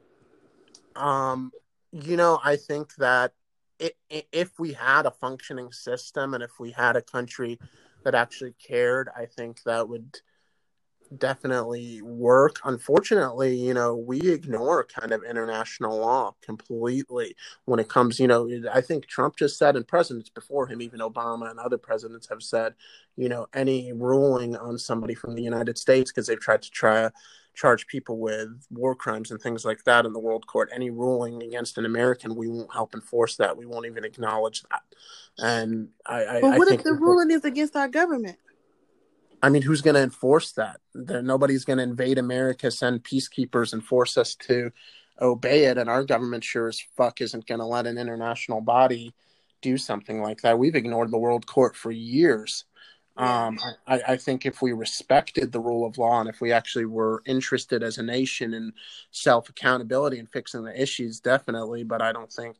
[0.95, 1.51] Um,
[1.91, 3.33] you know, I think that
[3.79, 3.95] it,
[4.31, 7.59] if we had a functioning system and if we had a country
[8.03, 10.19] that actually cared, I think that would
[11.17, 12.59] definitely work.
[12.63, 18.49] Unfortunately, you know, we ignore kind of international law completely when it comes, you know,
[18.71, 22.43] I think Trump just said, and presidents before him, even Obama and other presidents have
[22.43, 22.73] said,
[23.15, 27.09] you know, any ruling on somebody from the United States, because they've tried to try
[27.53, 30.69] charge people with war crimes and things like that in the world court.
[30.73, 33.55] Any ruling against an American, we won't help enforce that.
[33.55, 34.81] We won't even acknowledge that.
[35.37, 38.37] And I, I but what I if the ruling is against our government?
[39.43, 40.79] I mean, who's going to enforce that?
[40.95, 44.71] There, nobody's going to invade America, send peacekeepers, and force us to
[45.21, 45.77] obey it.
[45.77, 49.13] And our government sure as fuck isn't going to let an international body
[49.61, 50.57] do something like that.
[50.57, 52.63] We've ignored the World Court for years.
[53.17, 56.85] Um, I, I, think if we respected the rule of law and if we actually
[56.85, 58.73] were interested as a nation in
[59.11, 61.83] self accountability and fixing the issues, definitely.
[61.83, 62.55] But I don't think.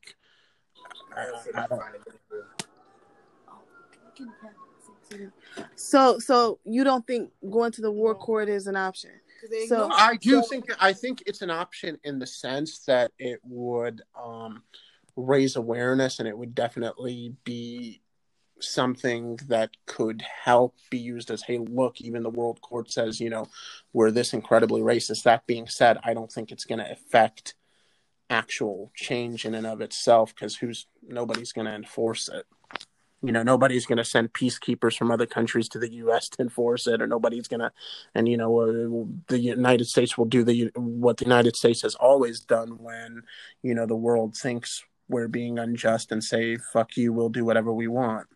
[1.18, 1.82] I, I don't,
[5.76, 9.12] so, so you don't think going to the war court is an option?
[9.68, 13.40] So I do so, think I think it's an option in the sense that it
[13.44, 14.64] would um,
[15.16, 18.02] raise awareness and it would definitely be
[18.60, 23.30] something that could help be used as hey look even the world court says you
[23.30, 23.46] know
[23.92, 25.24] we're this incredibly racist.
[25.24, 27.56] That being said i don't think it's going to affect
[28.30, 32.46] actual change in and of itself because who's nobody's going to enforce it
[33.24, 36.28] you know nobody's going to send peacekeepers from other countries to the U.S.
[36.30, 37.72] to enforce it, or nobody's going to,
[38.14, 41.96] and you know uh, the United States will do the what the United States has
[41.96, 43.24] always done when
[43.62, 47.74] you know the world thinks we're being unjust and say fuck you, we'll do whatever
[47.74, 48.28] we want.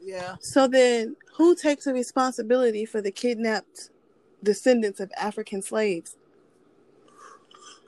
[0.00, 0.36] Yeah.
[0.40, 3.90] So then, who takes the responsibility for the kidnapped
[4.42, 6.16] descendants of African slaves?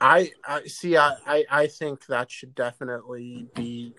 [0.01, 0.97] I, I see.
[0.97, 3.93] I, I I think that should definitely be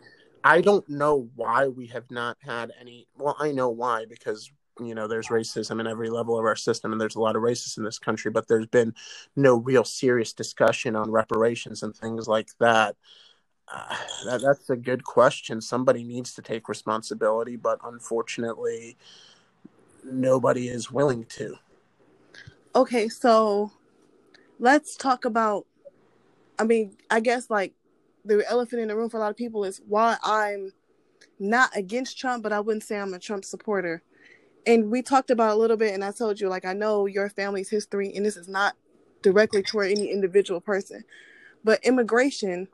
[0.45, 3.09] I don't know why we have not had any.
[3.17, 6.93] Well, I know why because you know there's racism in every level of our system,
[6.93, 8.31] and there's a lot of racists in this country.
[8.31, 8.95] But there's been
[9.37, 12.95] no real serious discussion on reparations and things like that.
[13.73, 15.63] Uh, that that's a good question.
[15.63, 18.99] Somebody needs to take responsibility, but unfortunately,
[20.05, 21.57] nobody is willing to.
[22.77, 23.73] Okay, so
[24.59, 25.67] let's talk about.
[26.59, 27.73] I mean, I guess like
[28.25, 30.73] the elephant in the room for a lot of people is why I'm
[31.39, 34.03] not against Trump, but I wouldn't say I'm a Trump supporter.
[34.67, 37.29] And we talked about a little bit, and I told you, like, I know your
[37.29, 38.75] family's history, and this is not
[39.23, 41.05] directly toward any individual person,
[41.63, 42.69] but immigration,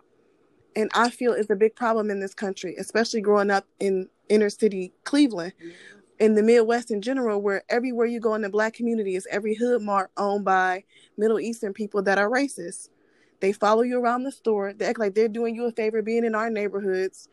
[0.77, 4.51] and I feel is a big problem in this country, especially growing up in inner
[4.51, 5.53] city Cleveland.
[6.21, 9.55] in the Midwest in general, where everywhere you go in the black community is every
[9.55, 10.85] hood mart owned by
[11.17, 12.91] Middle Eastern people that are racist.
[13.41, 14.73] They follow you around the store.
[14.73, 17.29] They act like they're doing you a favor being in our neighborhoods.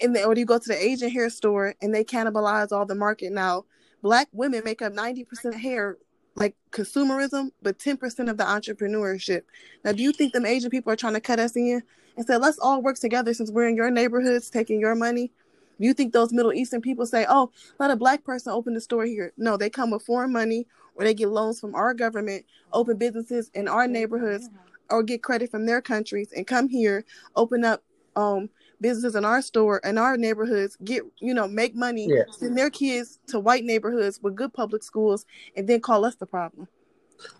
[0.00, 2.94] And then, or you go to the Asian hair store and they cannibalize all the
[2.94, 3.32] market.
[3.32, 3.64] Now,
[4.02, 5.96] black women make up 90% of hair
[6.36, 9.42] like consumerism, but 10% of the entrepreneurship.
[9.84, 11.82] Now, do you think them Asian people are trying to cut us in
[12.16, 15.32] and say, let's all work together since we're in your neighborhoods taking your money?
[15.80, 18.80] Do you think those Middle Eastern people say, oh, let a black person open the
[18.82, 19.32] store here?
[19.38, 23.50] No, they come with foreign money or they get loans from our government, open businesses
[23.54, 24.50] in our neighborhoods,
[24.90, 27.04] or get credit from their countries and come here,
[27.36, 27.82] open up
[28.16, 32.24] um, businesses in our store in our neighborhoods, get you know, make money, Yeah.
[32.30, 35.26] send their kids to white neighborhoods with good public schools,
[35.56, 36.68] and then call us the problem.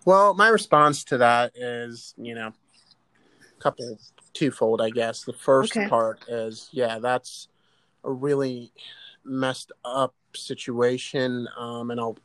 [0.05, 3.99] Well, my response to that is, you know, a couple
[4.33, 5.23] twofold, I guess.
[5.23, 5.87] The first Okay.
[5.87, 7.47] part is, yeah, that's
[8.03, 8.71] a really
[9.23, 12.17] messed up situation, um, and I'll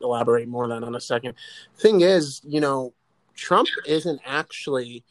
[0.00, 1.34] elaborate more on that in a second.
[1.76, 2.94] Thing is, you know,
[3.40, 5.02] Trump isn't actually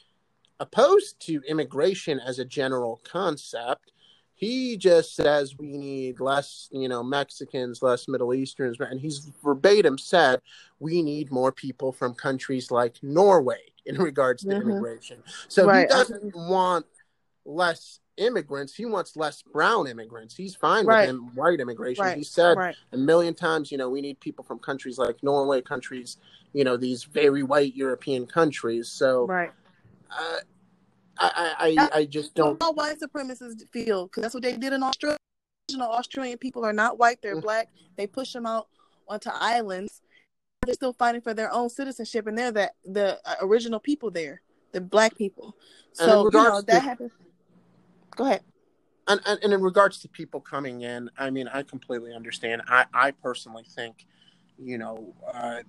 [0.59, 3.91] opposed to immigration as a general concept.
[4.35, 9.97] He just says we need less, you know, Mexicans, less Middle Easterns, and he's verbatim
[9.97, 10.41] said
[10.79, 14.61] we need more people from countries like Norway in regards to Mhm.
[14.61, 15.23] immigration.
[15.47, 15.81] So Right.
[15.81, 16.85] he doesn't want
[17.45, 18.75] less immigrants.
[18.75, 20.35] He wants less brown immigrants.
[20.35, 21.01] He's fine Right.
[21.01, 22.05] with him white immigration.
[22.05, 22.17] Right.
[22.17, 22.75] He said Right.
[22.91, 26.17] a million times, you know, we need people from countries like Norway, countries,
[26.53, 28.89] you know, these very white European countries.
[28.89, 29.51] So Right.
[30.11, 30.39] uh,
[31.17, 32.61] I, I, I, I just don't.
[32.61, 35.17] all white supremacists feel because that's what they did in Australia.
[35.79, 37.41] Australian people are not white; they're Mm.
[37.41, 37.69] black.
[37.95, 38.69] They push them out
[39.07, 40.01] onto islands.
[40.65, 44.41] They're still fighting for their own citizenship, and they're the the uh, original people there,
[44.71, 45.55] the black people.
[45.93, 47.11] So you know that happens.
[48.15, 48.41] Go ahead.
[49.07, 52.61] And, and, and in regards to people coming in, I mean, I completely understand.
[52.67, 54.05] I, I personally think,
[54.57, 55.61] you know, uh,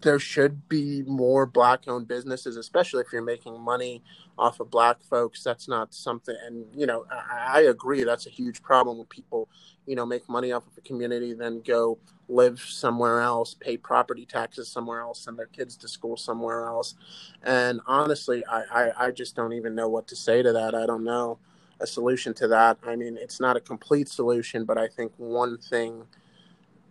[0.00, 4.02] there should be more black owned businesses, especially if you're making money
[4.38, 5.42] off of black folks.
[5.42, 9.48] That's not something, and, you know, I, I agree that's a huge problem when people,
[9.86, 14.26] you know, make money off of a community, then go live somewhere else, pay property
[14.26, 16.94] taxes somewhere else, send their kids to school somewhere else.
[17.42, 20.74] And honestly, I, I, I just don't even know what to say to that.
[20.74, 21.38] I don't know
[21.80, 22.78] a solution to that.
[22.86, 26.04] I mean, it's not a complete solution, but I think one thing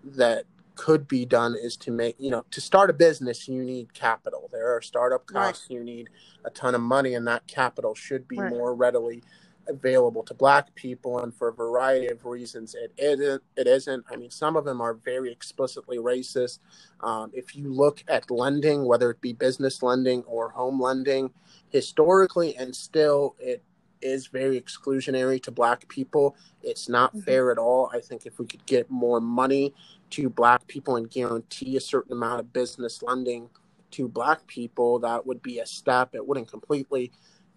[0.03, 0.45] that
[0.77, 4.49] could be done is to make, you know, to start a business, you need capital.
[4.53, 5.55] There are startup Right.
[5.55, 6.09] costs, you need
[6.45, 8.51] a ton of money, and that capital should be Right.
[8.51, 9.23] more readily
[9.69, 14.15] available to black people and for a variety of reasons it isn't it isn't i
[14.17, 16.59] mean some of them are very explicitly racist
[17.01, 21.31] um, if you look at lending whether it be business lending or home lending
[21.69, 23.63] historically and still it
[24.01, 27.23] is very exclusionary to black people it's not Mhm.
[27.23, 29.73] fair at all i think if we could get more money
[30.11, 33.49] to black people and guarantee a certain amount of business lending
[33.91, 37.11] to black people that would be a step it wouldn't completely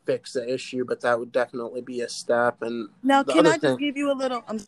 [0.06, 3.60] fix the issue but that would definitely be a step and Now, can I just
[3.62, 4.42] thing- give you a little?
[4.48, 4.58] I'm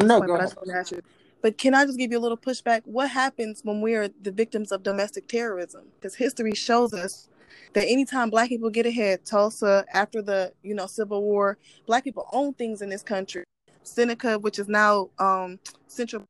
[0.00, 1.02] no go ahead just wanna ask you.
[1.40, 2.82] But can I just give you a little pushback?
[2.86, 5.92] What happens when we are the victims of domestic terrorism?
[5.94, 7.28] Because history shows us
[7.72, 12.28] that anytime black people get ahead, Tulsa, after the you know Civil War, black people
[12.32, 13.44] own things in this country.
[13.82, 16.24] Seneca, which is now um, central,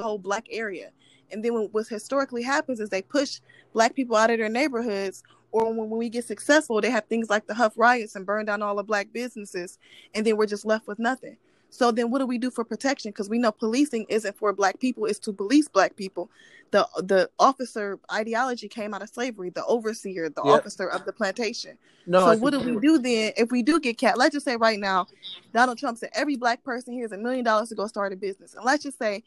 [0.00, 0.90] whole black area.
[1.32, 3.40] And then what historically happens is they push
[3.72, 5.22] black people out of their neighborhoods,
[5.52, 8.46] or when, when we get successful, they have things like the Hough riots and burn
[8.46, 9.78] down all the black businesses,
[10.14, 11.36] and then we're just left with nothing.
[11.70, 13.10] So then, what do we do for protection?
[13.12, 16.30] Because we know policing isn't for black people; it's to police black people.
[16.72, 19.50] The the officer ideology came out of slavery.
[19.50, 20.52] The overseer, the Yeah.
[20.52, 21.78] officer of the plantation.
[22.06, 24.18] no so what do we do then if we do get cat?
[24.18, 25.06] Let's just say right now,
[25.52, 28.16] Donald Trump said every black person here is a million dollars to go start a
[28.16, 29.22] business, and let's just say.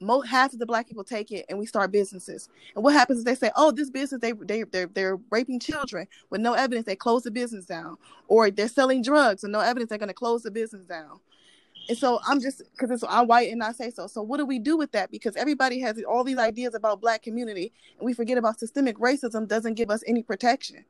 [0.00, 2.48] Most, half of the black people take it and we start businesses.
[2.74, 6.08] And what happens is they say, "Oh, this business they they they're, they're raping children
[6.28, 6.86] with no evidence.
[6.86, 9.90] They close the business down, or they're selling drugs with no evidence.
[9.90, 11.20] They're going to close the business down."
[11.88, 14.06] And so I'm just because it's I'm white and I say so.
[14.06, 15.10] So what do we do with that?
[15.10, 19.48] Because everybody has all these ideas about black community, and we forget about systemic racism
[19.48, 20.84] doesn't give us any protection.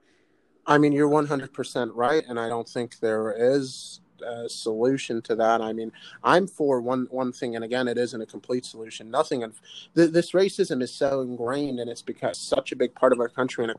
[0.66, 5.60] I mean, you're 100% right, and I don't think there is a solution to that.
[5.60, 5.90] I mean,
[6.22, 9.10] I'm for one one thing, and again, it isn't a complete solution.
[9.10, 9.60] Nothing of
[9.96, 13.28] th- this racism is so ingrained, and it's because such a big part of our
[13.28, 13.74] country and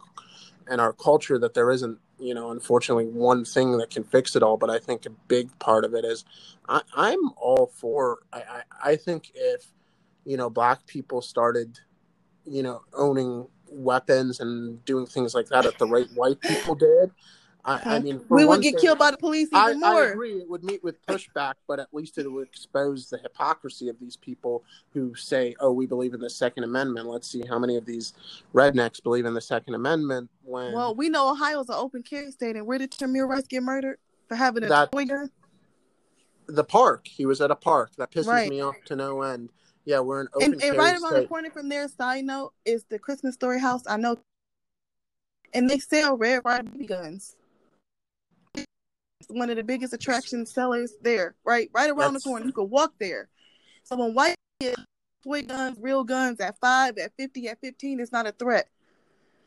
[0.68, 4.44] and our culture that there isn't, you know, unfortunately, one thing that can fix it
[4.44, 4.56] all.
[4.56, 6.24] But I think a big part of it is,
[6.70, 8.20] I, I'm all for.
[8.32, 9.66] I, I I think if
[10.26, 11.80] you know black people started,
[12.46, 17.12] you know, owning weapons and doing things like that at the rate white people did,
[17.66, 20.04] I, I mean, we would get thing- killed by the police I, even I more.
[20.12, 20.34] agree.
[20.40, 24.18] It would meet with pushback, but at least it would expose the hypocrisy of these
[24.18, 27.86] people who say, "Oh, we believe in the Second Amendment." Let's see how many of
[27.86, 28.12] these
[28.54, 30.30] rednecks believe in the Second Amendment.
[30.44, 33.64] When Well, we know Ohio's an open carry state, and where did Tamir Rice get
[33.64, 33.98] murdered
[34.28, 35.32] for having a That- toy gun?
[36.48, 37.92] the park, he was at a park.
[37.96, 38.50] That pisses Right.
[38.50, 39.50] me off to no end.
[39.86, 42.54] Yeah, we're an open And, carry and right around the corner from there, side note,
[42.66, 43.84] is the Christmas Story House.
[43.88, 44.18] I know,
[45.54, 47.38] and they sell Red BB guns.
[49.30, 52.46] One of the biggest attraction sellers there, right, right around That's- the corner.
[52.46, 53.30] You could walk there.
[53.84, 54.78] So when white kids
[55.24, 58.68] toy guns, real guns at five, at fifty, at fifteen, it's not a threat.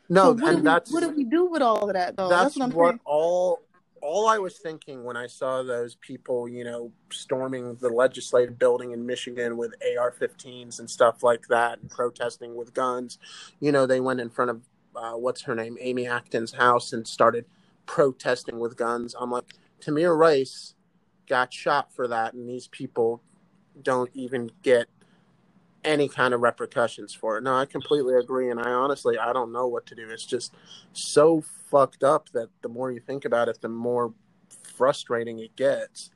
[0.08, 2.16] No, so what do and we, that's what do we do with all of that
[2.16, 2.28] though?
[2.28, 3.60] that's, That's, what I'm what all
[4.02, 8.92] all I was thinking when I saw those people, you know, storming the legislative building
[8.92, 13.18] in Michigan with AR-15s and stuff like that, and protesting with guns.
[13.58, 14.60] You know, they went in front of
[14.94, 17.46] uh, what's her name, Amy Acton's house, and started
[17.86, 19.14] protesting with guns.
[19.18, 20.74] I'm like, Tamir Rice
[21.28, 23.22] got shot for that, and these people
[23.82, 24.88] don't even get
[25.84, 27.44] any kind of repercussions for it.
[27.44, 30.08] No, I completely agree, and I honestly I don't know what to do.
[30.10, 30.54] It's just
[30.92, 34.12] so fucked up that the more you think about it, the more
[34.76, 36.10] frustrating it gets.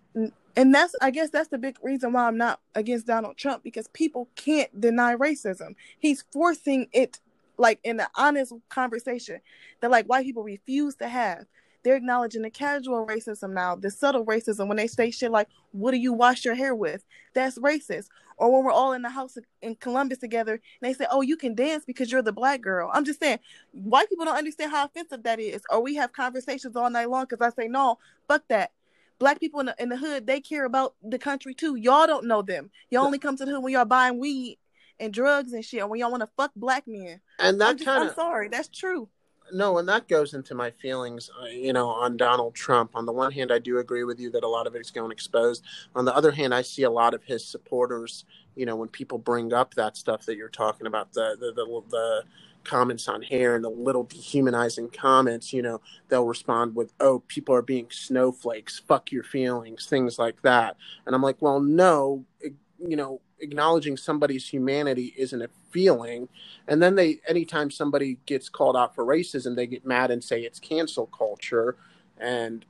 [0.57, 3.87] And that's I guess that's the big reason why I'm not against Donald Trump because
[3.89, 5.77] people can't deny racism.
[5.99, 7.21] He's forcing it
[7.57, 9.41] like in an honest conversation
[9.81, 11.47] that like white people refuse to have.
[11.83, 15.93] They're acknowledging the casual racism now, the subtle racism when they say shit like, What
[15.93, 17.05] do you wash your hair with?
[17.35, 18.09] That's racist.
[18.37, 21.37] Or when we're all in the house in Columbus together and they say, Oh, you
[21.37, 22.91] can dance because you're the black girl.
[22.93, 23.39] I'm just saying,
[23.73, 25.63] white people don't understand how offensive that is.
[25.71, 28.73] Or we have conversations all night long because I say, No, fuck that
[29.19, 32.25] black people in the, in the hood they care about the country too y'all don't
[32.25, 34.59] know them y'all only come to the hood when y'all buying weed
[34.99, 37.85] and drugs and shit and when y'all want to fuck black men And I'm, that
[37.85, 39.11] kind I'm of sorry that's true
[39.53, 42.93] no, and that goes into my feelings, uh, you know, on Donald Trump.
[42.95, 44.91] On the one hand, I do agree with you that a lot of it is
[44.91, 45.65] going exposed.
[45.95, 48.25] On the other hand, I see a lot of his supporters,
[48.57, 51.83] you know, when people bring up that stuff that you're talking about, the the the,
[51.91, 52.25] the
[52.63, 57.55] comments on hair and the little dehumanizing comments, you know, they'll respond with, "Oh, people
[57.55, 58.79] are being snowflakes.
[58.79, 60.77] Fuck your feelings," things like that.
[61.07, 66.29] And I'm like, well, no, it, you know, acknowledging somebody's humanity isn't a feeling.
[66.69, 70.43] And then they, anytime somebody gets called out for racism, they get mad and say
[70.43, 71.77] it's cancel culture.
[72.19, 72.65] And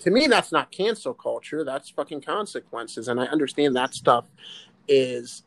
[0.00, 1.64] to me, that's not cancel culture.
[1.64, 3.08] That's fucking consequences.
[3.08, 4.24] And I understand that stuff
[4.88, 5.44] is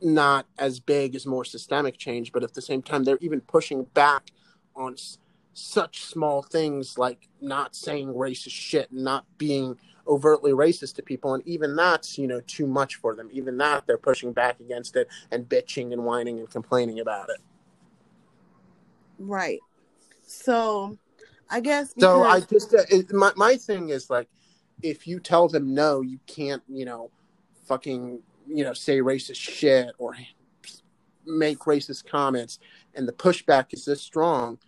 [0.00, 3.84] not as big as more systemic change, but at the same time, they're even pushing
[3.94, 4.30] back
[4.76, 5.18] on s-
[5.54, 11.46] such small things like not saying racist shit, not being overtly racist to people, and
[11.46, 13.28] even that's you know too much for them.
[13.32, 17.38] Even that they're pushing back against it and bitching and whining and complaining about it.
[19.18, 19.60] right
[20.26, 20.96] so
[21.50, 24.28] i guess So I just uh, it, my my thing is like,
[24.82, 27.10] if you tell them no, you can't you know,
[27.66, 30.16] fucking you know say racist shit or
[31.26, 32.58] make racist comments,
[32.94, 34.58] and the pushback is this strong.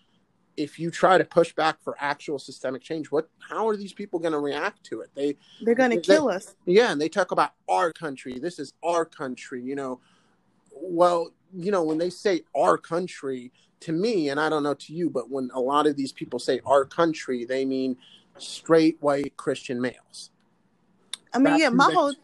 [0.56, 3.28] If you try to push back for actual systemic change, what?
[3.40, 5.10] How are these people going to react to it?
[5.14, 8.38] They they're gonna they- kill us Yeah, and they talk about our country.
[8.38, 10.00] This is our country, you know.
[10.72, 14.94] Well, you know, when they say our country, to me, and I don't know to
[14.94, 17.96] you, but when a lot of these people say our country, they mean
[18.38, 20.30] straight white Christian males.
[21.34, 22.14] i mean That's yeah my they- whole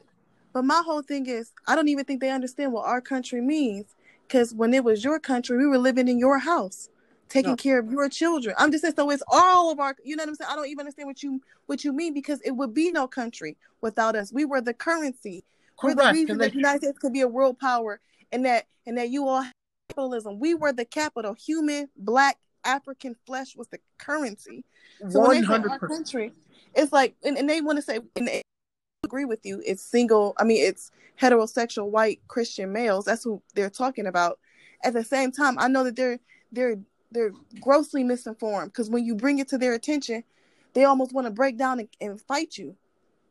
[0.53, 3.95] but my whole thing is i don't even think they understand what our country means
[4.29, 6.89] because when it was your country we were living in your house
[7.33, 7.57] taking No.
[7.57, 8.55] care of your children.
[8.59, 10.51] I'm just saying so it's all of our you know what i'm saying?
[10.53, 13.57] I don't even understand what you what you mean because it would be no country
[13.81, 14.33] without us.
[14.33, 15.45] We were the currency.
[15.81, 15.97] Correct.
[15.97, 18.01] we're the reason that the united states could be a world power
[18.33, 19.53] and that and that you all have
[19.89, 20.39] capitalism.
[20.39, 21.33] We were the capital.
[21.33, 24.65] Human black african flesh was the currency.
[25.11, 26.33] So when they say our country
[26.75, 28.43] it's like and, and they want to say and they
[29.05, 33.07] agree with you it's single i mean it's heterosexual white christian males.
[33.07, 34.39] That's who they're talking about.
[34.85, 36.21] At the same time i know that they're
[36.53, 36.77] they're
[37.13, 40.25] they're grossly misinformed because when you bring it to their attention
[40.75, 42.77] they almost want to break down and, and fight you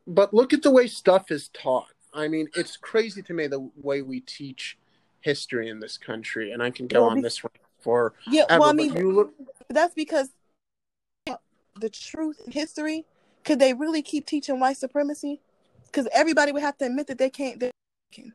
[0.08, 1.94] But look at the way stuff is taught.
[2.14, 4.78] I mean, it's crazy to me the way we teach
[5.22, 7.42] history in this country, and I can go Well, on this
[7.82, 9.34] for yeah well i mean you look,
[9.70, 10.30] that's because
[11.80, 13.06] the truth in history
[13.44, 15.42] could they really keep teaching white supremacy
[15.88, 17.72] because everybody would have to admit that they can't they
[18.12, 18.34] can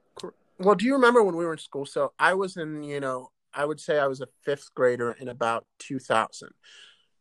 [0.58, 1.86] Well, do you remember when we were in school?
[1.86, 5.28] So I was in, you know, I would say I was a fifth grader in
[5.28, 6.50] about 2000.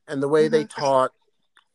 [0.07, 0.69] And the way they Mhm.
[0.69, 1.11] taught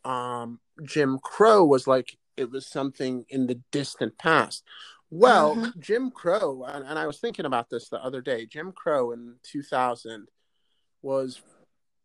[0.04, 4.64] um, Jim Crow was like it was something in the distant past.
[5.10, 5.78] Well, Mhm.
[5.78, 9.38] Jim Crow, and, and I was thinking about this the other day, Jim Crow in
[9.42, 10.28] 2000
[11.02, 11.42] was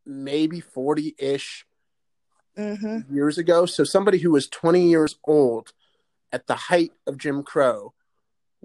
[0.05, 1.65] maybe 40 ish
[2.57, 3.13] Mm-hmm.
[3.13, 3.65] years ago.
[3.65, 5.73] So somebody who was 20 years old
[6.31, 7.93] at the height of Jim Crow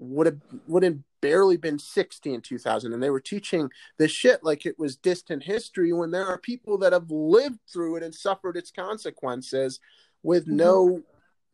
[0.01, 0.37] would have
[0.67, 4.79] would have barely been 60 in 2000 and they were teaching this shit like it
[4.79, 8.71] was distant history when there are people that have lived through it and suffered its
[8.71, 9.79] consequences
[10.23, 10.53] with Mhm.
[10.53, 11.03] no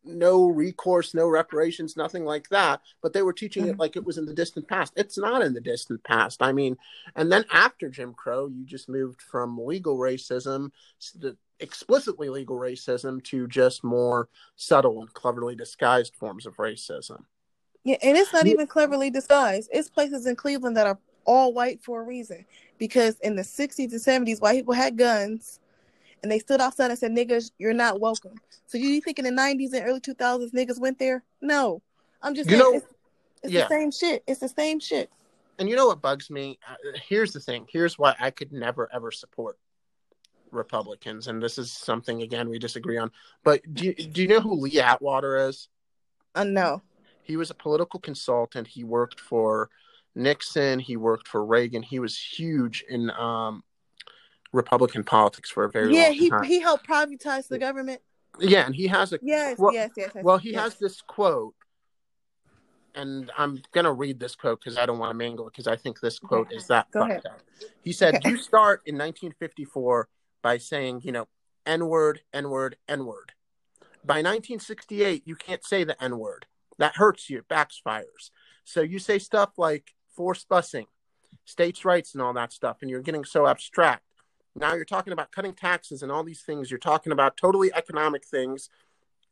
[0.04, 3.78] no recourse no reparations nothing like that but they were teaching it Mhm.
[3.80, 6.78] like it was in the distant past it's not in the distant past i mean
[7.14, 10.70] and then after jim crow you just moved from legal racism
[11.16, 17.24] the explicitly legal racism to just more subtle and cleverly disguised forms of racism
[17.84, 19.70] Yeah, and it's not even cleverly disguised.
[19.72, 22.44] It's places in Cleveland that are all white for a reason.
[22.78, 25.60] Because in the 60s and 70s, white people had guns
[26.22, 28.34] and they stood outside and said, niggas, you're not welcome.
[28.66, 31.22] So you think in the 90s and early 2000s, niggas went there?
[31.40, 31.80] No.
[32.22, 32.86] I'm just You saying, know- it's,
[33.44, 33.62] it's yeah.
[33.62, 34.22] the same shit.
[34.26, 35.10] It's the same shit.
[35.58, 36.74] and you know what bugs me Uh,
[37.08, 39.58] here's the thing here's why i could never ever support
[40.52, 43.10] republicans and this is something again we disagree on
[43.44, 45.68] but do you, do you know who lee atwater is
[46.34, 46.82] I know.
[47.28, 48.66] He was a political consultant.
[48.66, 49.68] He worked for
[50.16, 50.80] nixon.
[50.80, 51.82] He worked for reagan.
[51.82, 53.62] He was huge in um
[54.54, 56.42] republican politics for a very Yeah, long he time.
[56.44, 58.00] he helped privatize the government.
[58.40, 60.24] yeah and he has a Yes, Well- yes, yes, yes.
[60.24, 60.62] well he yes.
[60.62, 61.54] has this quote
[62.94, 65.76] and i'm gonna read this quote because i don't want to mangle it because i
[65.76, 67.40] think this quote is that Go fucked up.
[67.82, 68.30] He said Okay.
[68.30, 70.08] you start in 1954
[70.42, 71.28] by saying you know
[71.66, 73.32] n-word n-word n-word
[74.02, 76.46] by 1968 you can't say the n-word
[76.78, 78.30] that hurts you backfires
[78.64, 80.86] so you say stuff like forced busing
[81.44, 84.02] states rights and all that stuff and you're getting so abstract
[84.54, 88.24] now you're talking about cutting taxes and all these things you're talking about totally economic
[88.24, 88.68] things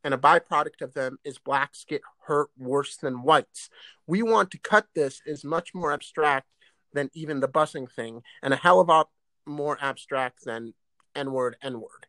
[0.06, 3.68] and a byproduct of them is blacks get hurt worse than whites.
[4.06, 6.46] We want to cut this is much more abstract
[6.92, 9.06] than even the busing thing, and a hell of a
[9.46, 10.74] more abstract than
[11.16, 12.06] N word, N word.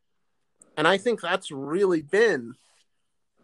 [0.78, 2.54] And I think that's really been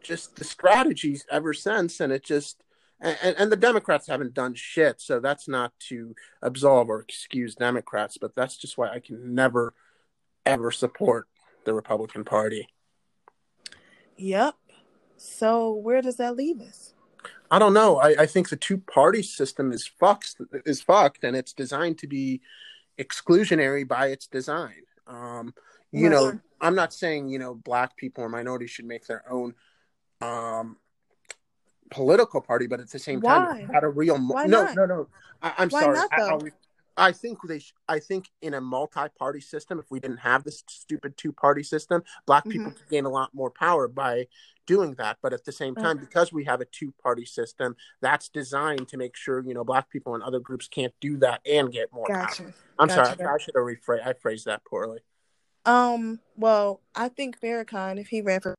[0.04, 2.64] just the strategies ever since, and it just
[3.04, 8.18] and, and the Democrats haven't done shit, so that's not to absolve or excuse Democrats,
[8.18, 9.74] but that's just why I can never
[10.46, 11.28] ever support
[11.66, 12.68] the Republican Party.
[14.18, 14.56] Yep.
[15.18, 16.94] So where does that leave us?
[17.50, 17.98] I don't know.
[17.98, 20.36] I, I think the two party system is fucked
[20.66, 22.42] is fucked and it's designed to be
[22.98, 24.84] exclusionary by its design.
[25.08, 25.54] Um,
[25.92, 29.54] you know, I'm not saying, you know, black people or minorities should make their own
[30.24, 30.78] um
[31.92, 34.76] political party, but at the same time, at a real mo- Why no, not?
[34.76, 35.08] no, no.
[35.42, 35.96] I, I'm Why sorry.
[35.96, 36.22] not, I.
[36.22, 36.42] I'll-
[36.96, 37.58] I think they.
[37.58, 42.04] Sh- I think in a multi-party system, if we didn't have this stupid two-party system,
[42.28, 42.76] black people Mhm.
[42.76, 44.28] could gain a lot more power by
[44.68, 45.18] doing that.
[45.20, 49.16] But at the same time, because we have a two-party system, that's designed to make
[49.16, 52.54] sure you know black people and other groups can't do that and get more power.
[52.78, 53.16] I'm Gotcha.
[53.18, 53.28] sorry.
[53.28, 54.06] I should have rephrased.
[54.06, 55.00] I phrased that poorly.
[55.66, 58.54] Um, well, I think Farrakhan, if he ran for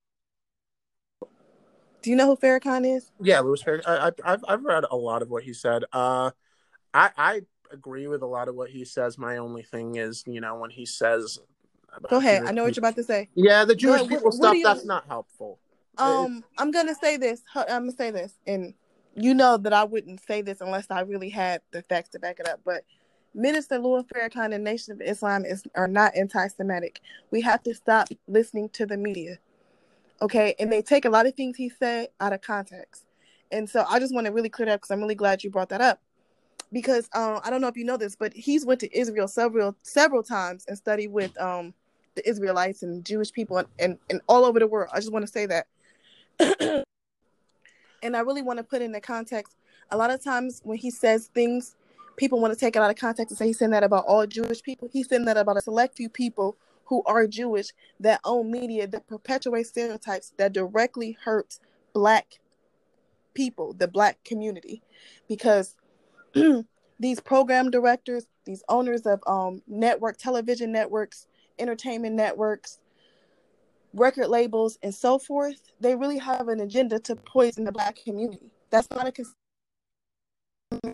[2.04, 3.10] Do you know who Farrakhan is?
[3.18, 3.86] Yeah, Louis Farrakhan.
[3.86, 5.84] I, I, I've I've read a lot of what he said.
[5.90, 6.32] Uh,
[6.92, 7.40] I I
[7.72, 9.16] agree with a lot of what he says.
[9.16, 11.38] My only thing is, you know, when he says,
[12.10, 12.40] Go ahead.
[12.40, 13.30] Jewish I know what you're about to say.
[13.34, 14.54] Yeah, the Jewish people what stuff.
[14.54, 15.58] you- That's not helpful.
[15.96, 17.40] Um, I'm gonna say this.
[17.54, 18.74] I'm gonna say this, and
[19.14, 22.38] you know that I wouldn't say this unless I really had the facts to back
[22.38, 22.60] it up.
[22.66, 22.84] But
[23.32, 27.00] Minister Louis Farrakhan and Nation of Islam is are not anti-Semitic.
[27.30, 29.38] We have to stop listening to the media,
[30.24, 30.54] okay?
[30.58, 33.04] And they take a lot of things he said out of context.
[33.52, 35.68] And so I just want to really clear that because I'm really glad you brought
[35.68, 36.00] that up.
[36.72, 39.76] Because um, I don't know if you know this, but he's went to Israel several
[39.82, 41.72] several times and studied with um
[42.16, 44.90] the Israelites and Jewish people and, and, and all over the world.
[44.92, 45.66] I just want to say that.
[48.02, 49.56] and I really want to put in the context.
[49.90, 51.76] A lot of times when he says things,
[52.16, 54.26] people want to take it out of context and say he's saying that about all
[54.26, 54.88] Jewish people.
[54.92, 56.56] He's saying that about a select few people
[56.86, 57.68] who are Jewish
[58.00, 61.60] that own media that perpetuate stereotypes that directly hurts
[61.92, 62.38] black
[63.34, 64.82] people, the black community.
[65.28, 65.76] Because
[67.00, 71.26] these program directors, these owners of um, network television networks,
[71.58, 72.78] entertainment networks,
[73.94, 78.50] record labels, and so forth, they really have an agenda to poison the black community.
[78.70, 79.24] That's not a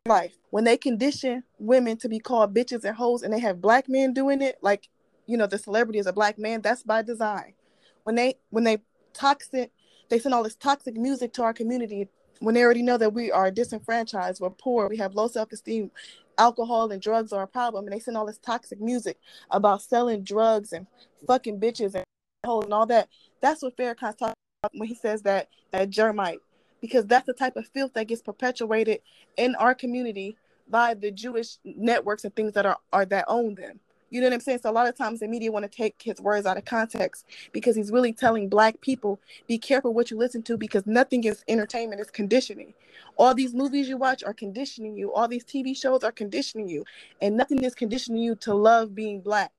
[0.06, 0.34] life.
[0.50, 4.12] When they condition women to be called bitches and hoes, and they have black men
[4.12, 4.88] doing it, like
[5.30, 6.60] you know, the celebrity is a black man.
[6.60, 7.54] That's by design.
[8.02, 8.78] When they when they
[9.12, 9.70] toxic,
[10.08, 12.08] they send all this toxic music to our community.
[12.40, 15.92] When they already know that we are disenfranchised, we're poor, we have low self esteem,
[16.36, 19.18] alcohol and drugs are a problem, and they send all this toxic music
[19.50, 20.86] about selling drugs and
[21.26, 22.04] fucking bitches and
[22.44, 23.08] all that.
[23.40, 26.40] That's what Farrakhan's talking about when he says that that germite,
[26.80, 29.00] because that's the type of filth that gets perpetuated
[29.36, 30.36] in our community
[30.68, 33.78] by the Jewish networks and things that are, are that own them.
[34.10, 34.58] You know what I'm saying?
[34.62, 37.26] So a lot of times the media want to take his words out of context
[37.52, 41.44] because he's really telling black people, be careful what you listen to because nothing is
[41.46, 42.74] entertainment, it's conditioning.
[43.16, 45.12] All these movies you watch are conditioning you.
[45.12, 46.84] All these TV shows are conditioning you.
[47.22, 49.52] And nothing is conditioning you to love being black,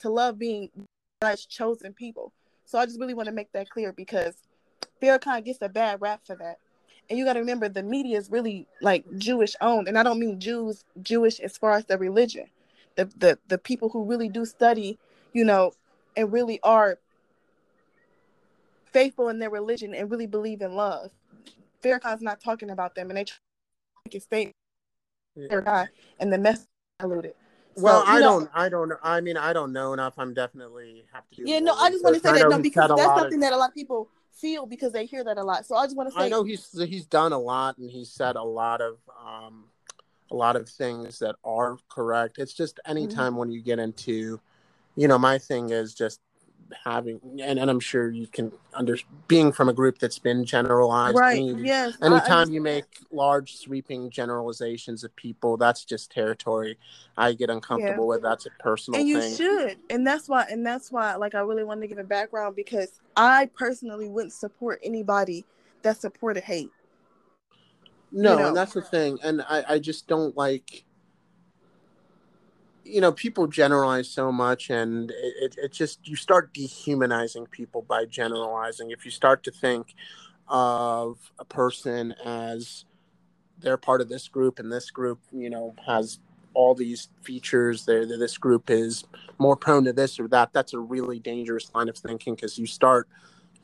[0.00, 0.70] to love being
[1.20, 2.32] God's chosen people.
[2.64, 4.34] So I just really want to make that clear because
[5.02, 6.58] Farrakhan gets a bad rap for that.
[7.10, 9.88] And you got to remember the media is really like Jewish owned.
[9.88, 12.46] And I don't mean Jews, Jewish as far as the religion
[12.96, 14.98] the the the people who really do study,
[15.32, 15.72] you know,
[16.16, 16.98] and really are
[18.92, 21.10] faithful in their religion and really believe in love.
[21.82, 24.54] Farrakhan's not talking about them, and they try to make a statement.
[25.36, 25.86] Yeah.
[26.18, 26.66] and the message
[26.98, 27.34] diluted.
[27.76, 30.14] So, well, I know, don't, I don't, I mean, I don't know enough.
[30.16, 31.50] I'm definitely have to do.
[31.50, 33.56] Yeah, no, I just want to say that no, because that's something of, that a
[33.58, 35.66] lot of people feel because they hear that a lot.
[35.66, 38.10] So I just want to say, I know he's he's done a lot and he's
[38.10, 39.64] said a lot of um,
[40.30, 42.38] a lot of things that are correct.
[42.38, 42.90] It's just mm-hmm.
[42.90, 43.36] anytime mm-hmm.
[43.36, 44.40] when you get into,
[44.96, 46.20] you know, my thing is just
[46.84, 48.98] having and, and I'm sure you can under
[49.28, 51.16] being from a group that's been generalized.
[51.16, 51.38] Right.
[51.38, 51.94] Any, yes.
[52.02, 56.78] Anytime you make large sweeping generalizations of people, that's just territory
[57.16, 58.08] I get uncomfortable yeah.
[58.08, 58.22] with.
[58.22, 59.36] That's a personal and you thing.
[59.36, 59.78] should.
[59.90, 63.00] And that's why and that's why like I really wanted to give a background because
[63.16, 65.44] I personally wouldn't support anybody
[65.82, 66.70] that supported hate.
[68.16, 68.48] No, you know?
[68.48, 69.18] and that's the thing.
[69.22, 70.84] And I, I just don't like
[72.84, 77.82] you know, people generalize so much and it, it, it just you start dehumanizing people
[77.82, 78.90] by generalizing.
[78.90, 79.94] If you start to think
[80.48, 82.84] of a person as
[83.58, 86.20] they're part of this group and this group, you know, has
[86.54, 89.04] all these features there this group is
[89.38, 92.66] more prone to this or that that's a really dangerous line of thinking because you
[92.66, 93.08] start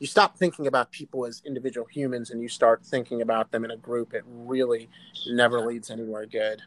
[0.03, 3.71] you stop thinking about people as individual humans and you start thinking about them in
[3.71, 4.89] a group, it really
[5.29, 6.61] never leads anywhere good.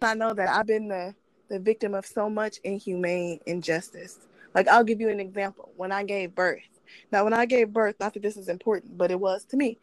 [0.00, 1.16] I know that I've been the,
[1.48, 4.20] the victim of so much inhumane injustice.
[4.54, 5.72] Like, I'll give you an example.
[5.76, 6.62] When I gave birth,
[7.10, 9.76] now, when I gave birth, not that this is important, but it was to me.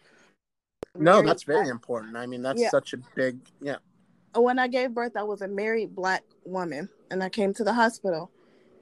[0.98, 2.16] No, that's very important.
[2.16, 2.70] I mean, that's yeah.
[2.70, 3.80] such a big, yeah.
[4.34, 7.74] When I gave birth, I was a married black woman and I came to the
[7.74, 8.32] hospital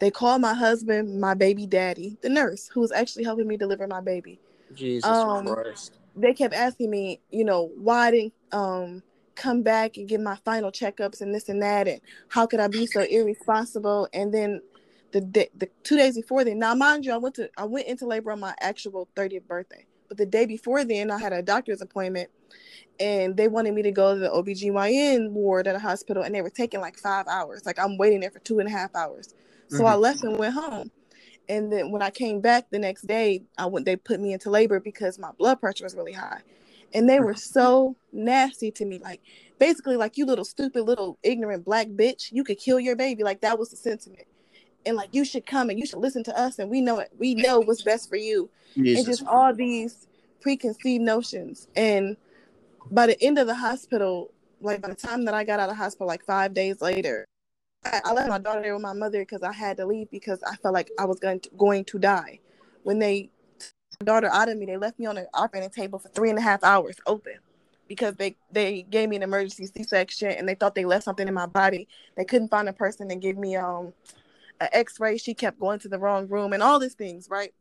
[0.04, 3.88] they called my husband my baby daddy, the nurse who was actually helping me deliver
[3.88, 4.38] my baby.
[4.76, 5.94] Jesus um, Christ.
[6.14, 9.04] They kept asking me, you know, why I didn't um
[9.36, 12.68] come back and get my final checkups and this and that, and how could I
[12.68, 14.10] be so irresponsible?
[14.14, 14.62] And then
[15.14, 17.88] the day, the two days before then, now mind you, I went to I went
[17.88, 21.42] into labor on my actual 30th birthday, but the day before then, I had a
[21.42, 22.30] doctor's appointment,
[23.00, 26.42] and they wanted me to go to the OBGYN ward at a hospital, and they
[26.42, 27.66] were taking like five hours.
[27.66, 29.34] Like I'm waiting there for two and a half hours.
[29.74, 29.88] So mm-hmm.
[29.88, 30.92] I left and went home.
[31.50, 34.50] And then when I came back the next day, I went they put me into
[34.50, 36.42] labor because my blood pressure was really high.
[36.94, 39.00] And they were so nasty to me.
[39.00, 39.20] Like
[39.60, 43.24] basically like you little stupid little ignorant black bitch, you could kill your baby.
[43.24, 44.28] Like that was the sentiment.
[44.86, 47.10] And like you should come and you should listen to us and we know it.
[47.18, 48.50] We know what's best for you.
[48.76, 49.00] Jesus.
[49.00, 50.08] And just all these
[50.40, 51.68] preconceived notions.
[51.76, 52.16] And
[52.92, 55.78] by the end of the hospital, like by the time that I got out of
[55.78, 57.26] hospital, like five days later,
[57.86, 60.42] I, I left my daughter there with my mother because I had to leave because
[60.44, 62.40] I felt like I was going to, going to die.
[62.84, 63.30] When they
[64.02, 66.40] my daughter out of me, they left me on the operating table for three and
[66.40, 67.36] a half hours open
[67.88, 71.34] because they they gave me an emergency C-section and they thought they left something in
[71.34, 71.88] my body.
[72.16, 73.94] They couldn't find a person and give me um
[74.60, 75.18] an X-ray.
[75.18, 77.54] She kept going to the wrong room and all these things, right?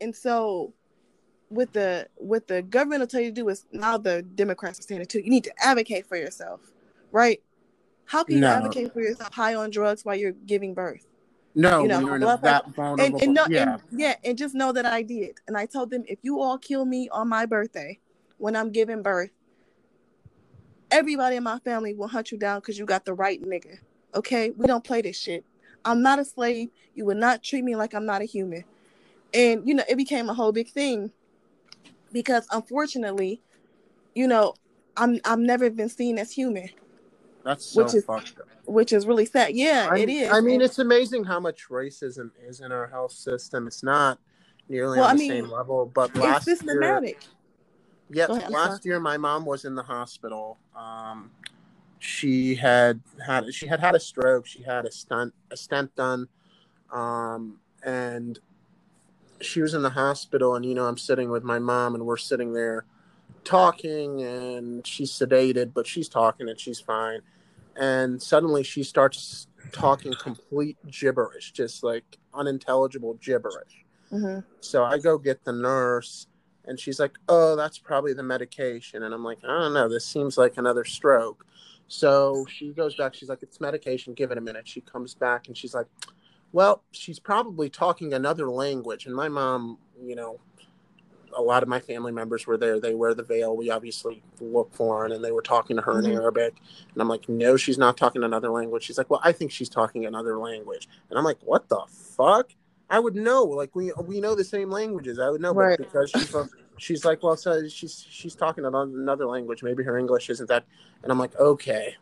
[0.00, 0.74] And so
[1.50, 4.82] with the with the government will tell you to do is now the Democrats are
[4.82, 5.20] saying it too.
[5.20, 6.60] You need to advocate for yourself,
[7.12, 7.40] right?
[8.06, 8.48] How can you no.
[8.48, 11.06] advocate for yourself high on drugs while you're giving birth?
[11.54, 13.04] No, you know, you're that vulnerable.
[13.04, 13.74] And, and no, yeah.
[13.90, 15.36] And, yeah, and just know that I did.
[15.46, 17.98] And I told them, if you all kill me on my birthday,
[18.38, 19.30] when I'm giving birth,
[20.90, 23.78] everybody in my family will hunt you down because you got the right nigga.
[24.14, 25.44] Okay, we don't play this shit.
[25.84, 26.70] I'm not a slave.
[26.94, 28.64] You would not treat me like I'm not a human.
[29.32, 31.10] And you know, it became a whole big thing
[32.12, 33.42] because unfortunately,
[34.14, 34.54] you know,
[34.96, 36.68] I'm I've never been seen as human.
[37.44, 38.48] That's so which is, fucked up.
[38.64, 39.54] Which is really sad.
[39.54, 40.32] Yeah, I, it is.
[40.32, 43.66] I mean, it's amazing how much racism is in our health system.
[43.66, 44.18] It's not
[44.68, 47.22] nearly well, on I the mean, same level, but last systematic.
[48.10, 50.58] Year, yeah, last year my mom was in the hospital.
[50.74, 51.30] Um,
[51.98, 54.46] she had had she had had a stroke.
[54.46, 56.28] She had a stunt a stent done,
[56.92, 58.38] um, and
[59.42, 60.54] she was in the hospital.
[60.54, 62.86] And you know, I'm sitting with my mom, and we're sitting there
[63.44, 67.20] talking, and she's sedated, but she's talking and she's fine
[67.76, 73.84] and suddenly she starts talking complete gibberish, just like unintelligible gibberish.
[74.12, 74.40] Mm-hmm.
[74.60, 76.26] So I go get the nurse,
[76.66, 79.88] And she's like, "Oh, that's probably the medication." And I'm like, "I don't know.
[79.88, 81.44] This seems like another stroke."
[81.88, 83.14] So she goes back.
[83.14, 84.14] She's like, "It's medication.
[84.14, 85.86] Give it a minute." She comes back and she's like,
[86.52, 90.40] "Well, she's probably talking another language." And my mom, you know,
[91.36, 92.80] a lot of my family members were there.
[92.80, 93.56] They wear the veil.
[93.56, 96.12] We obviously look foreign, and they were talking to her mm-hmm.
[96.12, 96.54] in Arabic.
[96.92, 99.68] And I'm like, "No, she's not talking another language." She's like, "Well, I think she's
[99.68, 102.50] talking another language." And I'm like, "What the fuck?"
[102.90, 103.42] I would know.
[103.44, 105.18] Like we we know the same languages.
[105.18, 105.78] I would know, right.
[105.78, 106.34] but because she's
[106.76, 109.62] she's like, well, so she's she's talking another language.
[109.62, 110.64] Maybe her English isn't that.
[111.02, 111.96] And I'm like, okay.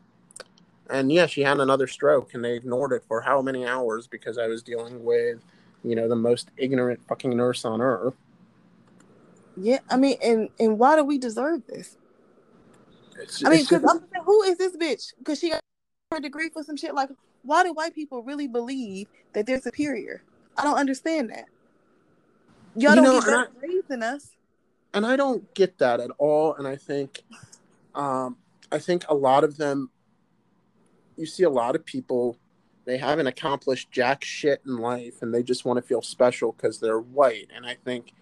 [0.90, 4.36] And yeah, she had another stroke, and they ignored it for how many hours because
[4.36, 5.38] I was dealing with,
[5.84, 8.14] you know, the most ignorant fucking nurse on earth.
[9.56, 11.96] Yeah, I mean, and and why do we deserve this?
[13.18, 15.12] It's, I mean, because who is this bitch?
[15.18, 15.60] Because she got
[16.10, 16.94] her degree for some shit.
[16.94, 17.10] Like,
[17.42, 20.22] why do white people really believe that they're superior?
[20.56, 21.46] I don't understand that.
[22.74, 24.30] Y'all you don't know, get grades than us.
[24.94, 26.54] And I don't get that at all.
[26.54, 27.22] And I think,
[27.94, 28.36] um,
[28.70, 29.90] I think a lot of them,
[31.16, 32.38] you see a lot of people,
[32.84, 36.80] they haven't accomplished jack shit in life, and they just want to feel special because
[36.80, 37.48] they're white.
[37.54, 38.12] And I think,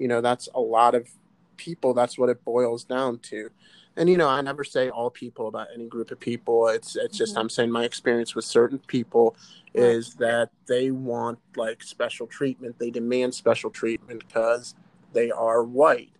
[0.00, 1.08] you know, that's a lot of
[1.56, 1.94] people.
[1.94, 3.50] That's what it boils down to
[3.96, 7.16] and you know i never say all people about any group of people it's it's
[7.16, 7.42] just mm-hmm.
[7.42, 9.36] i'm saying my experience with certain people
[9.74, 14.74] is that they want like special treatment they demand special treatment because
[15.12, 16.12] they are white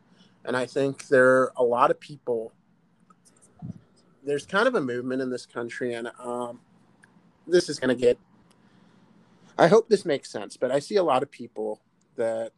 [0.45, 2.53] and i think there are a lot of people
[4.25, 6.61] there's kind of a movement in this country and um,
[7.47, 8.19] this is going to get
[9.59, 11.81] i hope this makes sense but i see a lot of people
[12.17, 12.53] that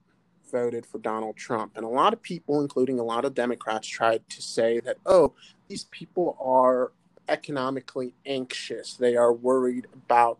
[0.52, 1.72] voted for Donald Trump.
[1.76, 5.32] And a lot of people, including a lot of Democrats, tried to say that, oh,
[5.68, 6.92] these people are
[7.28, 8.94] economically anxious.
[8.94, 10.38] They are worried about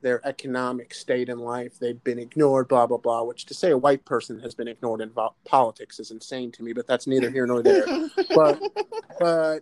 [0.00, 1.78] their economic state in life.
[1.78, 5.02] They've been ignored, blah, blah, blah, which to say a white person has been ignored
[5.02, 7.84] in vo- politics is insane to me, but that's neither here nor there.
[8.34, 8.62] but,
[9.18, 9.60] but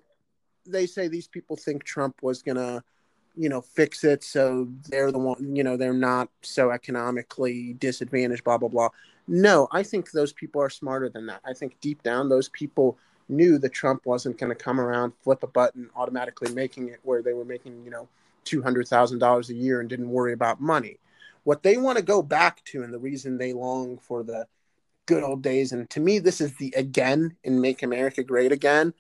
[0.65, 2.85] they say these people think Trump was going to
[3.39, 8.43] you know fix it so they're the one you know they're not so economically disadvantaged
[8.43, 8.89] blah blah blah
[9.29, 11.41] no, I think those people are smarter than that.
[11.45, 12.99] I think deep down, those people
[13.29, 17.23] knew that Trump wasn't going to come around, flip a button, automatically making it where
[17.23, 18.09] they were making, you know,
[18.47, 20.99] $200,000 a year and didn't worry about money.
[21.45, 24.47] What they want to go back to, and the reason they long for the
[25.07, 28.93] good old days, and to me, this is the again in Make America Great Again,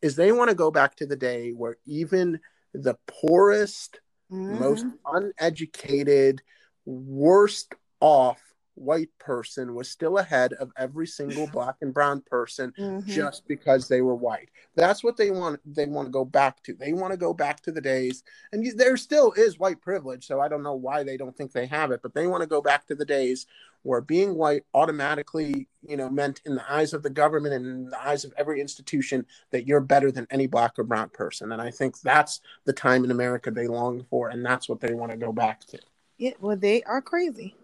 [0.00, 2.40] is they want to go back to the day where even
[2.72, 4.58] the poorest, mm-hmm.
[4.58, 6.42] most uneducated,
[6.84, 13.08] worst off white person was still ahead of every single black and brown person mm-hmm.
[13.08, 14.50] just because they were white.
[14.74, 15.60] That's what they want.
[15.66, 16.74] They want to go back to.
[16.74, 20.26] They want to go back to the days, and you, there still is white privilege.
[20.26, 22.48] So I don't know why they don't think they have it, but they want to
[22.48, 23.46] go back to the days
[23.84, 27.90] where being white automatically, you know, meant in the eyes of the government and in
[27.90, 31.50] the eyes of every institution that you're better than any black or brown person.
[31.50, 34.94] And I think that's the time in America they long for, and that's what they
[34.94, 35.80] want to go back to.
[36.16, 37.56] Yeah, well, they are crazy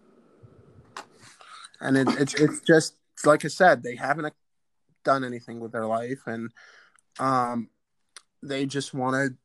[1.81, 4.33] and it, it's it's just like I said, they haven't
[5.03, 6.51] done anything with their life, and
[7.19, 7.69] um,
[8.41, 9.35] they just want to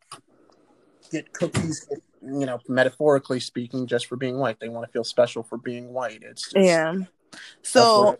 [1.10, 1.88] get cookies.
[2.22, 5.92] You know, metaphorically speaking, just for being white, they want to feel special for being
[5.92, 6.22] white.
[6.22, 6.94] It's just, yeah.
[7.62, 8.18] So,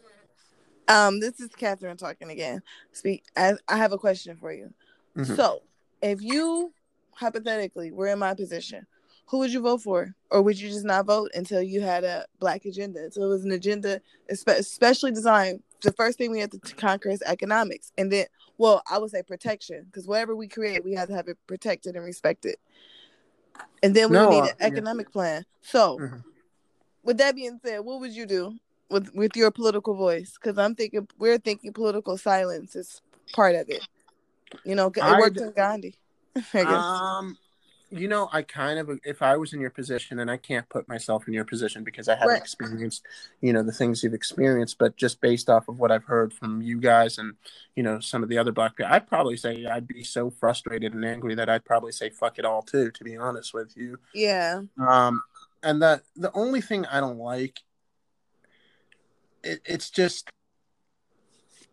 [0.89, 2.63] um, this is Katherine talking again.
[2.93, 3.25] Speak.
[3.37, 4.75] I, I have a question for you.
[5.17, 5.35] Mm-hmm.
[5.35, 5.63] So,
[6.03, 6.75] if you
[7.13, 8.87] hypothetically were in my position,
[9.27, 10.15] who would you vote for?
[10.31, 13.11] Or would you just not vote until you had a black agenda?
[13.11, 15.63] So it was an agenda especially designed.
[15.83, 17.93] The first thing we had to conquer is economics.
[17.97, 18.27] And then,
[18.59, 21.95] well, I would say protection, because whatever we create, we have to have it protected
[21.97, 22.57] and respected.
[23.83, 25.13] And then we no, need an economic yeah.
[25.13, 25.45] plan.
[25.63, 26.17] So, mm-hmm.
[27.03, 28.57] with that being said, what would you do
[28.91, 30.37] with with your political voice?
[30.41, 33.01] Because I'm thinking we're thinking political silence is
[33.33, 33.87] part of it.
[34.65, 35.95] You know, it worked in Gandhi.
[36.55, 37.39] Um,
[37.97, 40.89] you know, I kind of, if I was in your position, and I can't put
[40.89, 42.41] myself in your position because I haven't right.
[42.41, 43.07] experienced,
[43.41, 46.61] you know, the things you've experienced, but just based off of what I've heard from
[46.61, 47.35] you guys and,
[47.77, 50.93] you know, some of the other black people, I'd probably say I'd be so frustrated
[50.93, 53.99] and angry that I'd probably say fuck it all too, to be honest with you.
[54.13, 54.63] Yeah.
[54.79, 55.23] Um,
[55.63, 57.61] and that the only thing I don't like,
[59.45, 60.29] it, it's just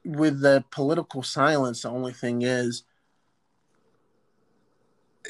[0.06, 2.84] with the political silence, the only thing is,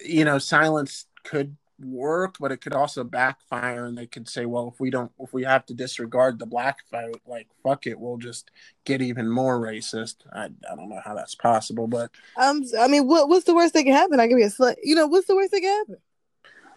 [0.03, 3.85] you know, silence could work, but it could also backfire.
[3.85, 6.79] And they could say, well, if we don't, if we have to disregard the black
[6.91, 8.51] vote, like fuck it, we'll just
[8.85, 10.17] get even more racist.
[10.33, 13.73] I, I don't know how that's possible, but um, I mean, what what's the worst
[13.73, 14.19] that can happen?
[14.19, 14.75] I can be a slut.
[14.83, 15.97] You know, what's the worst that can happen?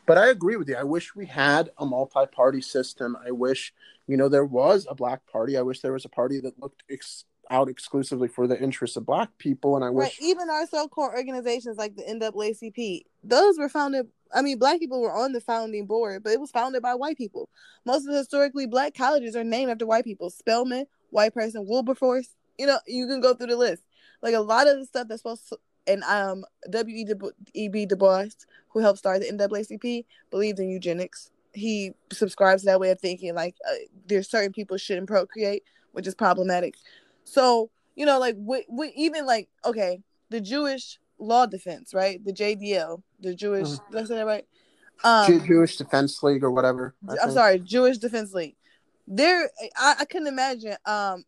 [0.07, 0.77] But I agree with you.
[0.77, 3.17] I wish we had a multi-party system.
[3.27, 3.73] I wish,
[4.07, 5.57] you know, there was a black party.
[5.57, 9.05] I wish there was a party that looked ex- out exclusively for the interests of
[9.07, 10.17] black people and i wish right.
[10.21, 15.15] even our so-called organizations like the NAACP, those were founded I mean, black people were
[15.15, 17.49] on the founding board, but it was founded by white people.
[17.85, 20.29] Most of the historically black colleges are named after white people.
[20.29, 22.35] Spelman, white person, Wilberforce.
[22.59, 23.85] You know, you can go through the list.
[24.23, 26.97] Like a lot of the stuff that's supposed to, and um, W.
[26.97, 27.05] E.
[27.05, 27.69] Du, e.
[27.69, 27.87] B.
[27.87, 28.27] Du Bois,
[28.69, 31.31] who helped start the NAACP, believed in eugenics.
[31.53, 33.35] He subscribes to that way of thinking.
[33.35, 33.75] Like, uh,
[34.07, 36.75] there's certain people shouldn't procreate, which is problematic.
[37.25, 40.01] So, you know, like, we, we even like, okay,
[40.31, 42.25] the Jewish law defense, right?
[42.25, 43.69] The JDL, the Jewish.
[43.69, 43.93] Mm-hmm.
[43.93, 44.47] Did I say that right?
[45.03, 46.95] Um, Jewish Defense League or whatever.
[47.09, 48.57] I am sorry, Jewish Defense League.
[49.07, 51.25] There, I, I couldn't imagine um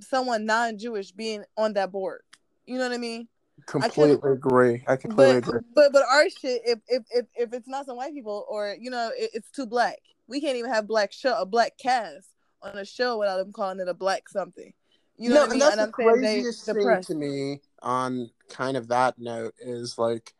[0.00, 2.22] someone non-Jewish being on that board.
[2.66, 3.28] You know what I mean?
[3.66, 4.82] Completely I agree.
[4.88, 5.60] I completely but, agree.
[5.74, 8.90] But but our shit, if if if, if it's not some white people or you
[8.90, 12.28] know it, it's too black, we can't even have black show a black cast
[12.62, 14.72] on a show without them calling it a black something.
[15.20, 15.52] You know no, I mean?
[15.52, 20.32] And that's and the craziest thing to me on kind of that note is like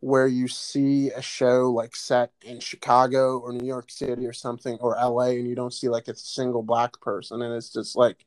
[0.00, 4.78] where you see a show like set in Chicago or New York City or something
[4.80, 8.24] or LA and you don't see like a single black person and it's just like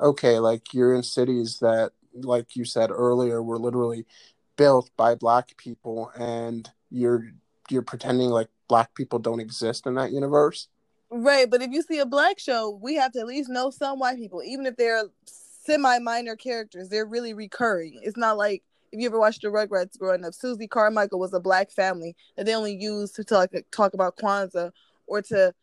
[0.00, 4.04] okay like you're in cities that like you said earlier were literally
[4.56, 7.32] built by black people and you're
[7.68, 10.68] you're pretending like black people don't exist in that universe
[11.12, 13.98] right but if you see a black show we have to at least know some
[13.98, 15.04] white people even if they're
[15.64, 16.88] semi minor characters.
[16.88, 18.00] They're really recurring.
[18.02, 21.40] It's not like if you ever watched the Rugrats growing up, Susie Carmichael was a
[21.40, 24.70] black family that they only used to talk talk about Kwanzaa
[25.06, 25.54] or to.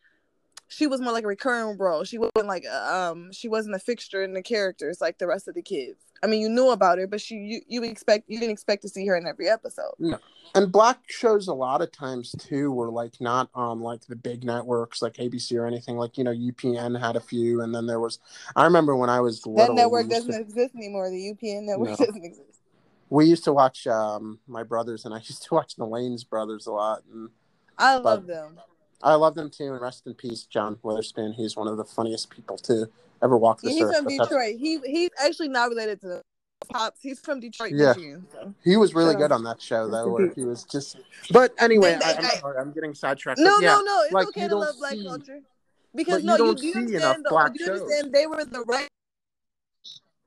[0.70, 2.04] She was more like a recurring role.
[2.04, 5.54] She wasn't like um she wasn't a fixture in the characters like the rest of
[5.54, 5.98] the kids.
[6.22, 8.88] I mean, you knew about her, but she you, you expect you didn't expect to
[8.88, 9.94] see her in every episode.
[9.98, 10.18] No.
[10.54, 14.44] And black shows a lot of times too were like not on like the big
[14.44, 15.96] networks like ABC or anything.
[15.96, 18.20] Like you know UPN had a few, and then there was.
[18.54, 21.10] I remember when I was little, that network doesn't to, exist anymore.
[21.10, 21.96] The UPN network no.
[22.06, 22.60] doesn't exist.
[23.08, 26.66] We used to watch um my brothers and I used to watch the Wayans brothers
[26.66, 27.30] a lot, and
[27.76, 28.60] I love them.
[29.02, 31.32] I love them too, and rest in peace, John Witherspoon.
[31.32, 32.88] He's one of the funniest people to
[33.22, 33.96] ever walk this yeah, he's earth.
[33.96, 34.56] from Detroit.
[34.58, 36.22] He he's actually not related to the
[36.68, 37.00] Pops.
[37.02, 37.88] He's from Detroit, yeah.
[37.88, 38.26] Michigan.
[38.32, 38.54] So.
[38.62, 40.98] He was really good on that show, though, where he was just.
[41.30, 43.40] But anyway, I, am sorry, I'm getting sidetracked.
[43.40, 44.02] No, yeah, no, no.
[44.04, 45.40] It's like, okay to love black culture.
[45.94, 47.24] Because no, you, you understand.
[47.24, 48.88] The, you understand they were the right.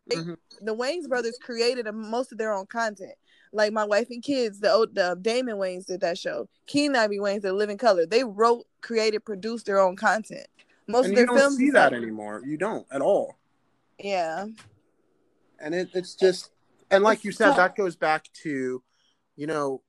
[0.08, 0.34] They, mm-hmm.
[0.62, 3.14] The Wayans brothers created a, most of their own content.
[3.54, 6.50] Like my wife and kids, the old the Damon Wayans did that show.
[6.66, 8.06] Keenen Ivory Wayans did Living Color.
[8.08, 10.48] They wrote, created, produced their own content.
[10.88, 12.42] Most and of their you don't films see that anymore.
[12.46, 13.38] You don't at all.
[14.00, 14.48] Yeah.
[15.60, 16.50] And it, it's just
[16.94, 18.84] and like you said, that goes back to,
[19.36, 19.82] you know,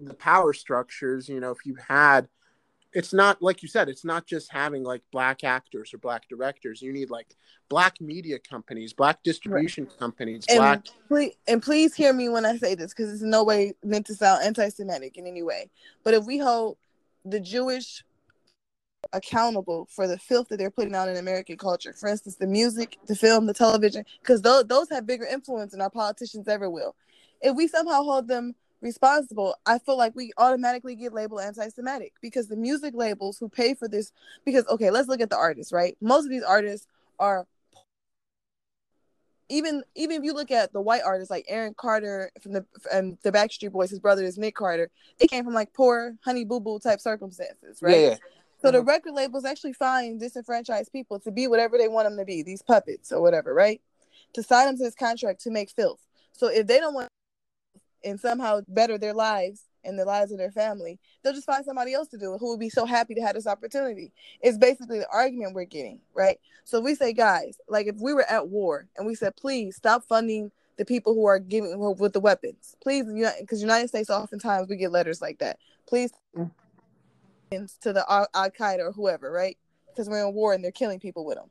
[0.00, 1.28] the power structures.
[1.28, 2.28] You know, if you had
[2.96, 6.80] it's not like you said it's not just having like black actors or black directors
[6.80, 7.36] you need like
[7.68, 9.98] black media companies black distribution right.
[9.98, 13.44] companies and black please, and please hear me when i say this because it's no
[13.44, 15.68] way meant to sound anti-semitic in any way
[16.04, 16.78] but if we hold
[17.26, 18.02] the jewish
[19.12, 21.92] accountable for the filth that they're putting out in American culture.
[21.92, 25.80] For instance, the music, the film, the television, because those those have bigger influence than
[25.80, 26.96] our politicians ever will.
[27.40, 32.48] If we somehow hold them responsible, I feel like we automatically get labeled anti-Semitic because
[32.48, 34.12] the music labels who pay for this.
[34.44, 35.72] Because okay, let's look at the artists.
[35.72, 36.86] Right, most of these artists
[37.18, 37.46] are
[39.48, 43.16] even even if you look at the white artists like Aaron Carter from the and
[43.22, 44.90] the Backstreet Boys, his brother is Nick Carter.
[45.18, 47.96] They came from like poor honey boo boo type circumstances, right?
[47.96, 48.08] Yeah.
[48.08, 48.16] yeah.
[48.62, 48.86] So the uh-huh.
[48.86, 52.62] record labels actually find disenfranchised people to be whatever they want them to be, these
[52.62, 53.80] puppets or whatever, right?
[54.32, 56.00] To sign them to this contract to make filth.
[56.32, 57.08] So if they don't want
[58.04, 61.94] and somehow better their lives and the lives of their family, they'll just find somebody
[61.94, 64.12] else to do it who will be so happy to have this opportunity.
[64.40, 66.38] It's basically the argument we're getting, right?
[66.64, 70.04] So we say, guys, like if we were at war and we said, please stop
[70.04, 73.06] funding the people who are giving with the weapons, please,
[73.40, 75.58] because United States oftentimes we get letters like that.
[75.88, 76.50] Please mm.
[77.80, 79.56] to the Al Qaeda or whoever, right?
[79.88, 81.48] Because we're in war and they're killing people with them.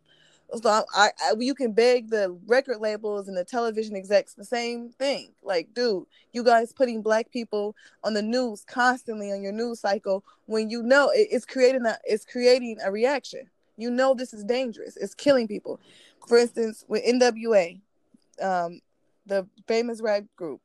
[0.53, 4.89] So I, I, you can beg the record labels and the television execs the same
[4.89, 5.31] thing.
[5.43, 10.23] Like, dude, you guys putting black people on the news constantly on your news cycle
[10.45, 13.49] when you know it, it's creating a it's creating a reaction.
[13.77, 14.97] You know this is dangerous.
[14.97, 15.79] It's killing people.
[16.27, 17.79] For instance, with NWA,
[18.41, 18.81] um,
[19.25, 20.61] the famous rap group,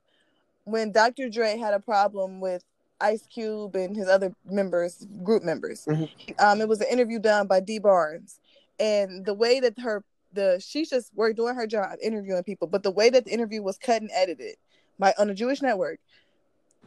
[0.64, 1.28] when Dr.
[1.28, 2.64] Dre had a problem with
[3.00, 6.32] Ice Cube and his other members, group members, mm-hmm.
[6.38, 8.38] um, it was an interview done by Dee Barnes
[8.80, 10.02] and the way that her
[10.32, 13.62] the she's just worked doing her job interviewing people, but the way that the interview
[13.62, 14.56] was cut and edited
[14.98, 16.00] by on a Jewish network,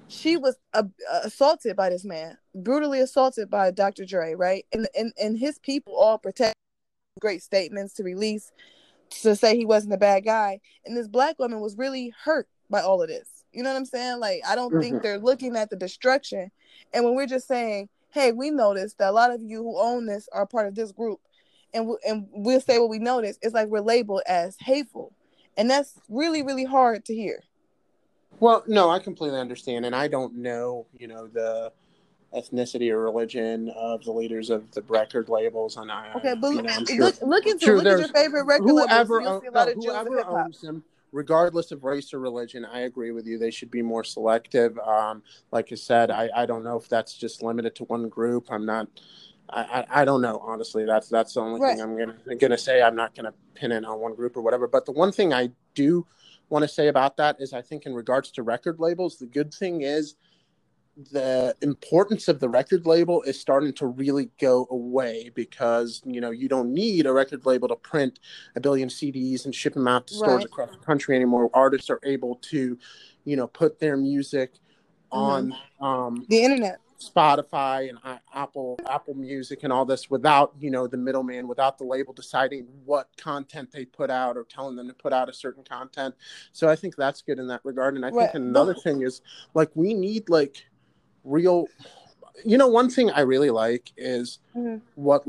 [0.07, 0.83] she was uh,
[1.23, 4.05] assaulted by this man, brutally assaulted by Dr.
[4.05, 4.65] Dre, right?
[4.73, 6.55] And and and his people all protect
[7.19, 8.51] great statements to release
[9.21, 10.59] to say he wasn't a bad guy.
[10.85, 13.27] And this black woman was really hurt by all of this.
[13.51, 14.19] You know what I'm saying?
[14.19, 14.81] Like, I don't mm-hmm.
[14.81, 16.49] think they're looking at the destruction.
[16.93, 20.05] And when we're just saying, hey, we noticed that a lot of you who own
[20.05, 21.19] this are part of this group,
[21.73, 23.37] and, we, and we'll say what we notice.
[23.41, 25.13] it's like we're labeled as hateful.
[25.57, 27.43] And that's really, really hard to hear.
[28.39, 29.85] Well, no, I completely understand.
[29.85, 31.71] And I don't know, you know, the
[32.35, 35.77] ethnicity or religion of the leaders of the record labels.
[35.77, 38.45] And I, okay, but you know, look, sure, look into sure look at your favorite
[38.45, 39.43] record whoever, labels.
[39.45, 43.37] Own, no, whoever owns them, regardless of race or religion, I agree with you.
[43.37, 44.77] They should be more selective.
[44.79, 45.21] Um,
[45.51, 48.47] like I said, I, I don't know if that's just limited to one group.
[48.49, 48.87] I'm not.
[49.49, 50.85] I, I, I don't know honestly.
[50.85, 51.75] That's that's the only right.
[51.75, 52.81] thing I'm gonna gonna say.
[52.81, 54.67] I'm not gonna pin it on one group or whatever.
[54.67, 56.05] But the one thing I do
[56.49, 59.53] want to say about that is I think in regards to record labels, the good
[59.53, 60.15] thing is
[61.11, 66.29] the importance of the record label is starting to really go away because you know
[66.29, 68.19] you don't need a record label to print
[68.55, 70.45] a billion CDs and ship them out to stores right.
[70.45, 71.49] across the country anymore.
[71.53, 72.77] Artists are able to,
[73.25, 74.53] you know, put their music
[75.11, 75.53] mm-hmm.
[75.81, 76.79] on um, the internet,
[77.09, 77.99] Spotify and
[78.33, 82.67] Apple Apple Music and all this without you know the middleman, without the label deciding
[82.85, 86.15] what content they put out or telling them to put out a certain content.
[86.51, 87.95] So I think that's good in that regard.
[87.95, 88.31] And I right.
[88.31, 89.21] think another thing is
[89.53, 90.65] like we need like
[91.23, 91.67] real
[92.43, 94.77] you know one thing i really like is mm-hmm.
[94.95, 95.23] what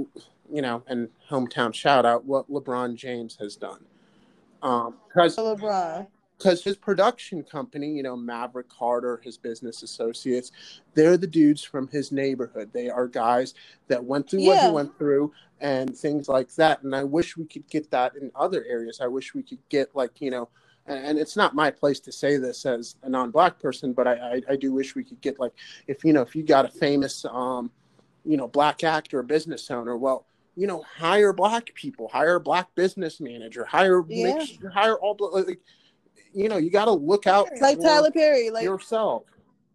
[0.51, 3.85] you know and hometown shout out what lebron james has done
[4.63, 6.07] um because lebron
[6.39, 10.53] because his production company you know maverick carter his business associates
[10.95, 13.55] they're the dudes from his neighborhood they are guys
[13.89, 14.49] that went through yeah.
[14.49, 18.15] what he went through and things like that and i wish we could get that
[18.17, 20.49] in other areas i wish we could get like you know
[20.87, 24.43] and it's not my place to say this as a non-black person, but I, I,
[24.51, 25.53] I, do wish we could get like
[25.87, 27.71] if you know if you got a famous um,
[28.25, 30.27] you know black actor or business owner, well,
[30.57, 34.35] you know hire black people, hire a black business manager, hire yeah.
[34.35, 35.61] make, hire all the like
[36.35, 39.25] you know you got to look out like Tyler Perry, like yourself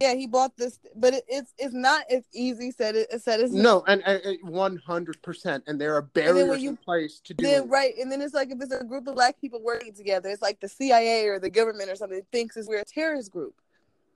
[0.02, 3.52] yeah, he bought this, but it, it's it's not as easy said it said it's
[3.52, 4.02] no, and
[4.44, 7.70] one hundred percent, and there are barriers you, in place to do then, it.
[7.70, 10.42] Right, and then it's like if it's a group of black people working together, it's
[10.42, 13.56] like the CIA or the government or something thinks is we're a terrorist group.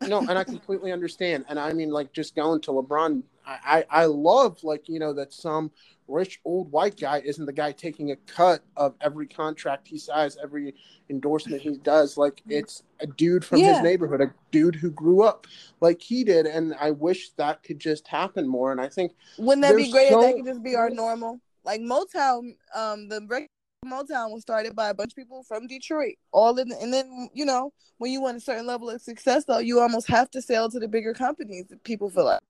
[0.07, 4.03] no, and I completely understand, and I mean like just going to LeBron, I I,
[4.03, 5.69] I love like you know that some
[6.08, 10.38] rich old white guy isn't the guy taking a cut of every contract he signs,
[10.41, 10.76] every
[11.10, 12.18] endorsement he does.
[12.18, 13.74] Like it's a dude from yeah.
[13.74, 15.47] his neighborhood, a dude who grew up
[15.82, 16.45] like he did.
[16.45, 18.72] And I wish that could just happen more.
[18.72, 20.22] And I think wouldn't that be great so...
[20.22, 21.39] if that could just be our normal?
[21.66, 23.47] Like Motown, um, the
[23.86, 26.16] Motown was started by a bunch of people from Detroit.
[26.32, 29.60] All in, and then you know when you want a certain level of success, though,
[29.60, 31.66] you almost have to sell to the bigger companies.
[31.84, 32.41] People feel like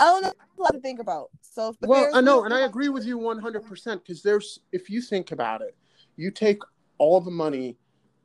[0.00, 1.28] I don't know a lot to think about.
[1.42, 4.88] So well, I know, and I agree with you one hundred percent because there's if
[4.88, 5.76] you think about it,
[6.16, 6.62] you take
[6.98, 7.76] all the money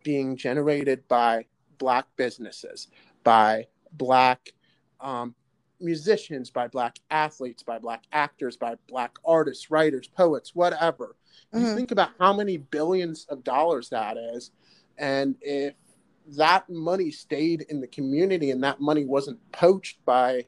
[0.03, 1.45] being generated by
[1.77, 2.87] black businesses,
[3.23, 4.53] by black
[5.01, 5.35] um,
[5.81, 11.15] musicians, by black athletes, by black actors, by black artists, writers, poets, whatever.
[11.53, 11.65] Mm-hmm.
[11.65, 14.51] You think about how many billions of dollars that is,
[14.97, 15.73] and if
[16.37, 20.45] that money stayed in the community and that money wasn't poached by,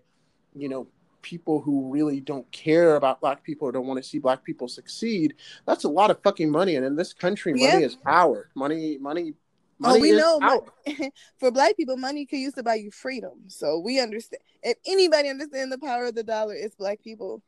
[0.55, 0.88] you know,
[1.28, 4.65] people who really don't care about black people or don't want to see black people
[4.69, 5.34] succeed,
[5.65, 6.78] that's a lot of fucking money.
[6.78, 7.73] And in this country, yeah.
[7.73, 8.49] money is power.
[8.55, 9.34] Money, money,
[9.78, 9.99] money.
[9.99, 10.65] Oh, we know
[11.38, 13.34] for black people, money can use to buy you freedom.
[13.47, 14.41] So we understand.
[14.63, 17.41] If anybody understands the power of the dollar, it's black people.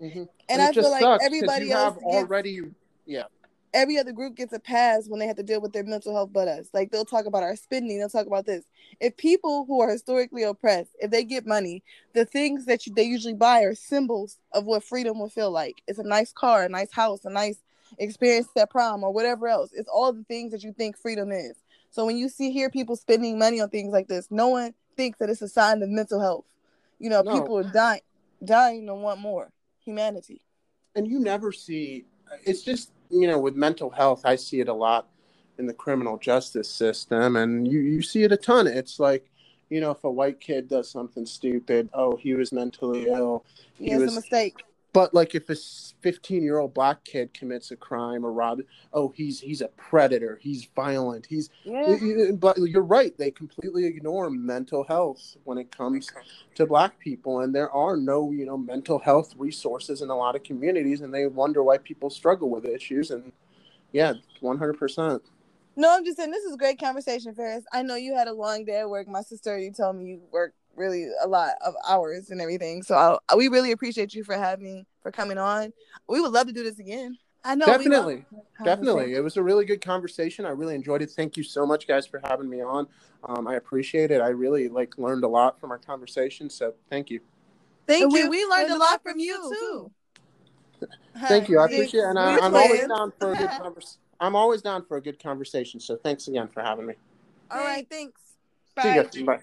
[0.00, 0.20] Mm-hmm.
[0.20, 2.60] And, and I feel like everybody else gets, already,
[3.04, 3.24] yeah
[3.74, 6.30] every other group gets a pass when they have to deal with their mental health
[6.32, 6.68] but us.
[6.72, 8.64] Like they'll talk about our spending, they'll talk about this.
[9.00, 11.82] If people who are historically oppressed, if they get money,
[12.14, 15.82] the things that you, they usually buy are symbols of what freedom will feel like.
[15.86, 17.58] It's a nice car, a nice house, a nice
[17.98, 19.70] experience at prom or whatever else.
[19.72, 21.56] It's all the things that you think freedom is.
[21.90, 25.18] So when you see here people spending money on things like this, no one thinks
[25.18, 26.44] that it's a sign of mental health.
[26.98, 27.40] You know, no.
[27.40, 28.00] people are dying
[28.44, 29.50] dying to want more
[29.84, 30.40] humanity.
[30.94, 32.04] And you never see
[32.44, 35.08] it's just you know, with mental health, I see it a lot
[35.58, 38.66] in the criminal justice system, and you you see it a ton.
[38.66, 39.28] It's like,
[39.70, 43.44] you know, if a white kid does something stupid, oh, he was mentally ill.
[43.78, 44.62] He, he was a mistake.
[44.92, 45.56] But like if a
[46.00, 48.60] 15 year old black kid commits a crime or rob,
[48.92, 50.38] oh, he's he's a predator.
[50.40, 51.26] He's violent.
[51.26, 51.96] He's yeah.
[52.32, 53.16] But you're right.
[53.18, 56.10] They completely ignore mental health when it comes
[56.54, 60.36] to black people, and there are no you know mental health resources in a lot
[60.36, 63.10] of communities, and they wonder why people struggle with issues.
[63.10, 63.32] And
[63.92, 64.78] yeah, 100.
[64.78, 65.22] percent
[65.76, 67.64] No, I'm just saying this is a great conversation, Ferris.
[67.72, 69.06] I know you had a long day at work.
[69.06, 72.82] My sister, you told me you work really a lot of hours and everything.
[72.82, 75.72] So I, we really appreciate you for having for coming on.
[76.08, 77.18] We would love to do this again.
[77.44, 77.66] I know.
[77.66, 78.24] Definitely.
[78.64, 79.14] Definitely.
[79.14, 80.44] It was a really good conversation.
[80.44, 81.10] I really enjoyed it.
[81.10, 82.86] Thank you so much, guys, for having me on.
[83.24, 84.20] Um, I appreciate it.
[84.20, 86.50] I really like learned a lot from our conversation.
[86.50, 87.20] So thank you.
[87.86, 88.28] Thank And you.
[88.28, 89.92] we learned a lot from you, too.
[91.26, 91.58] Thank you.
[91.58, 92.06] I appreciate it.
[92.06, 93.98] And I, We I'm always down for a good conversation.
[94.20, 95.80] I'm always down for a good conversation.
[95.80, 96.94] So thanks again for having me.
[97.50, 98.20] All right, thanks.
[98.80, 99.22] See you guys.
[99.22, 99.40] Bye.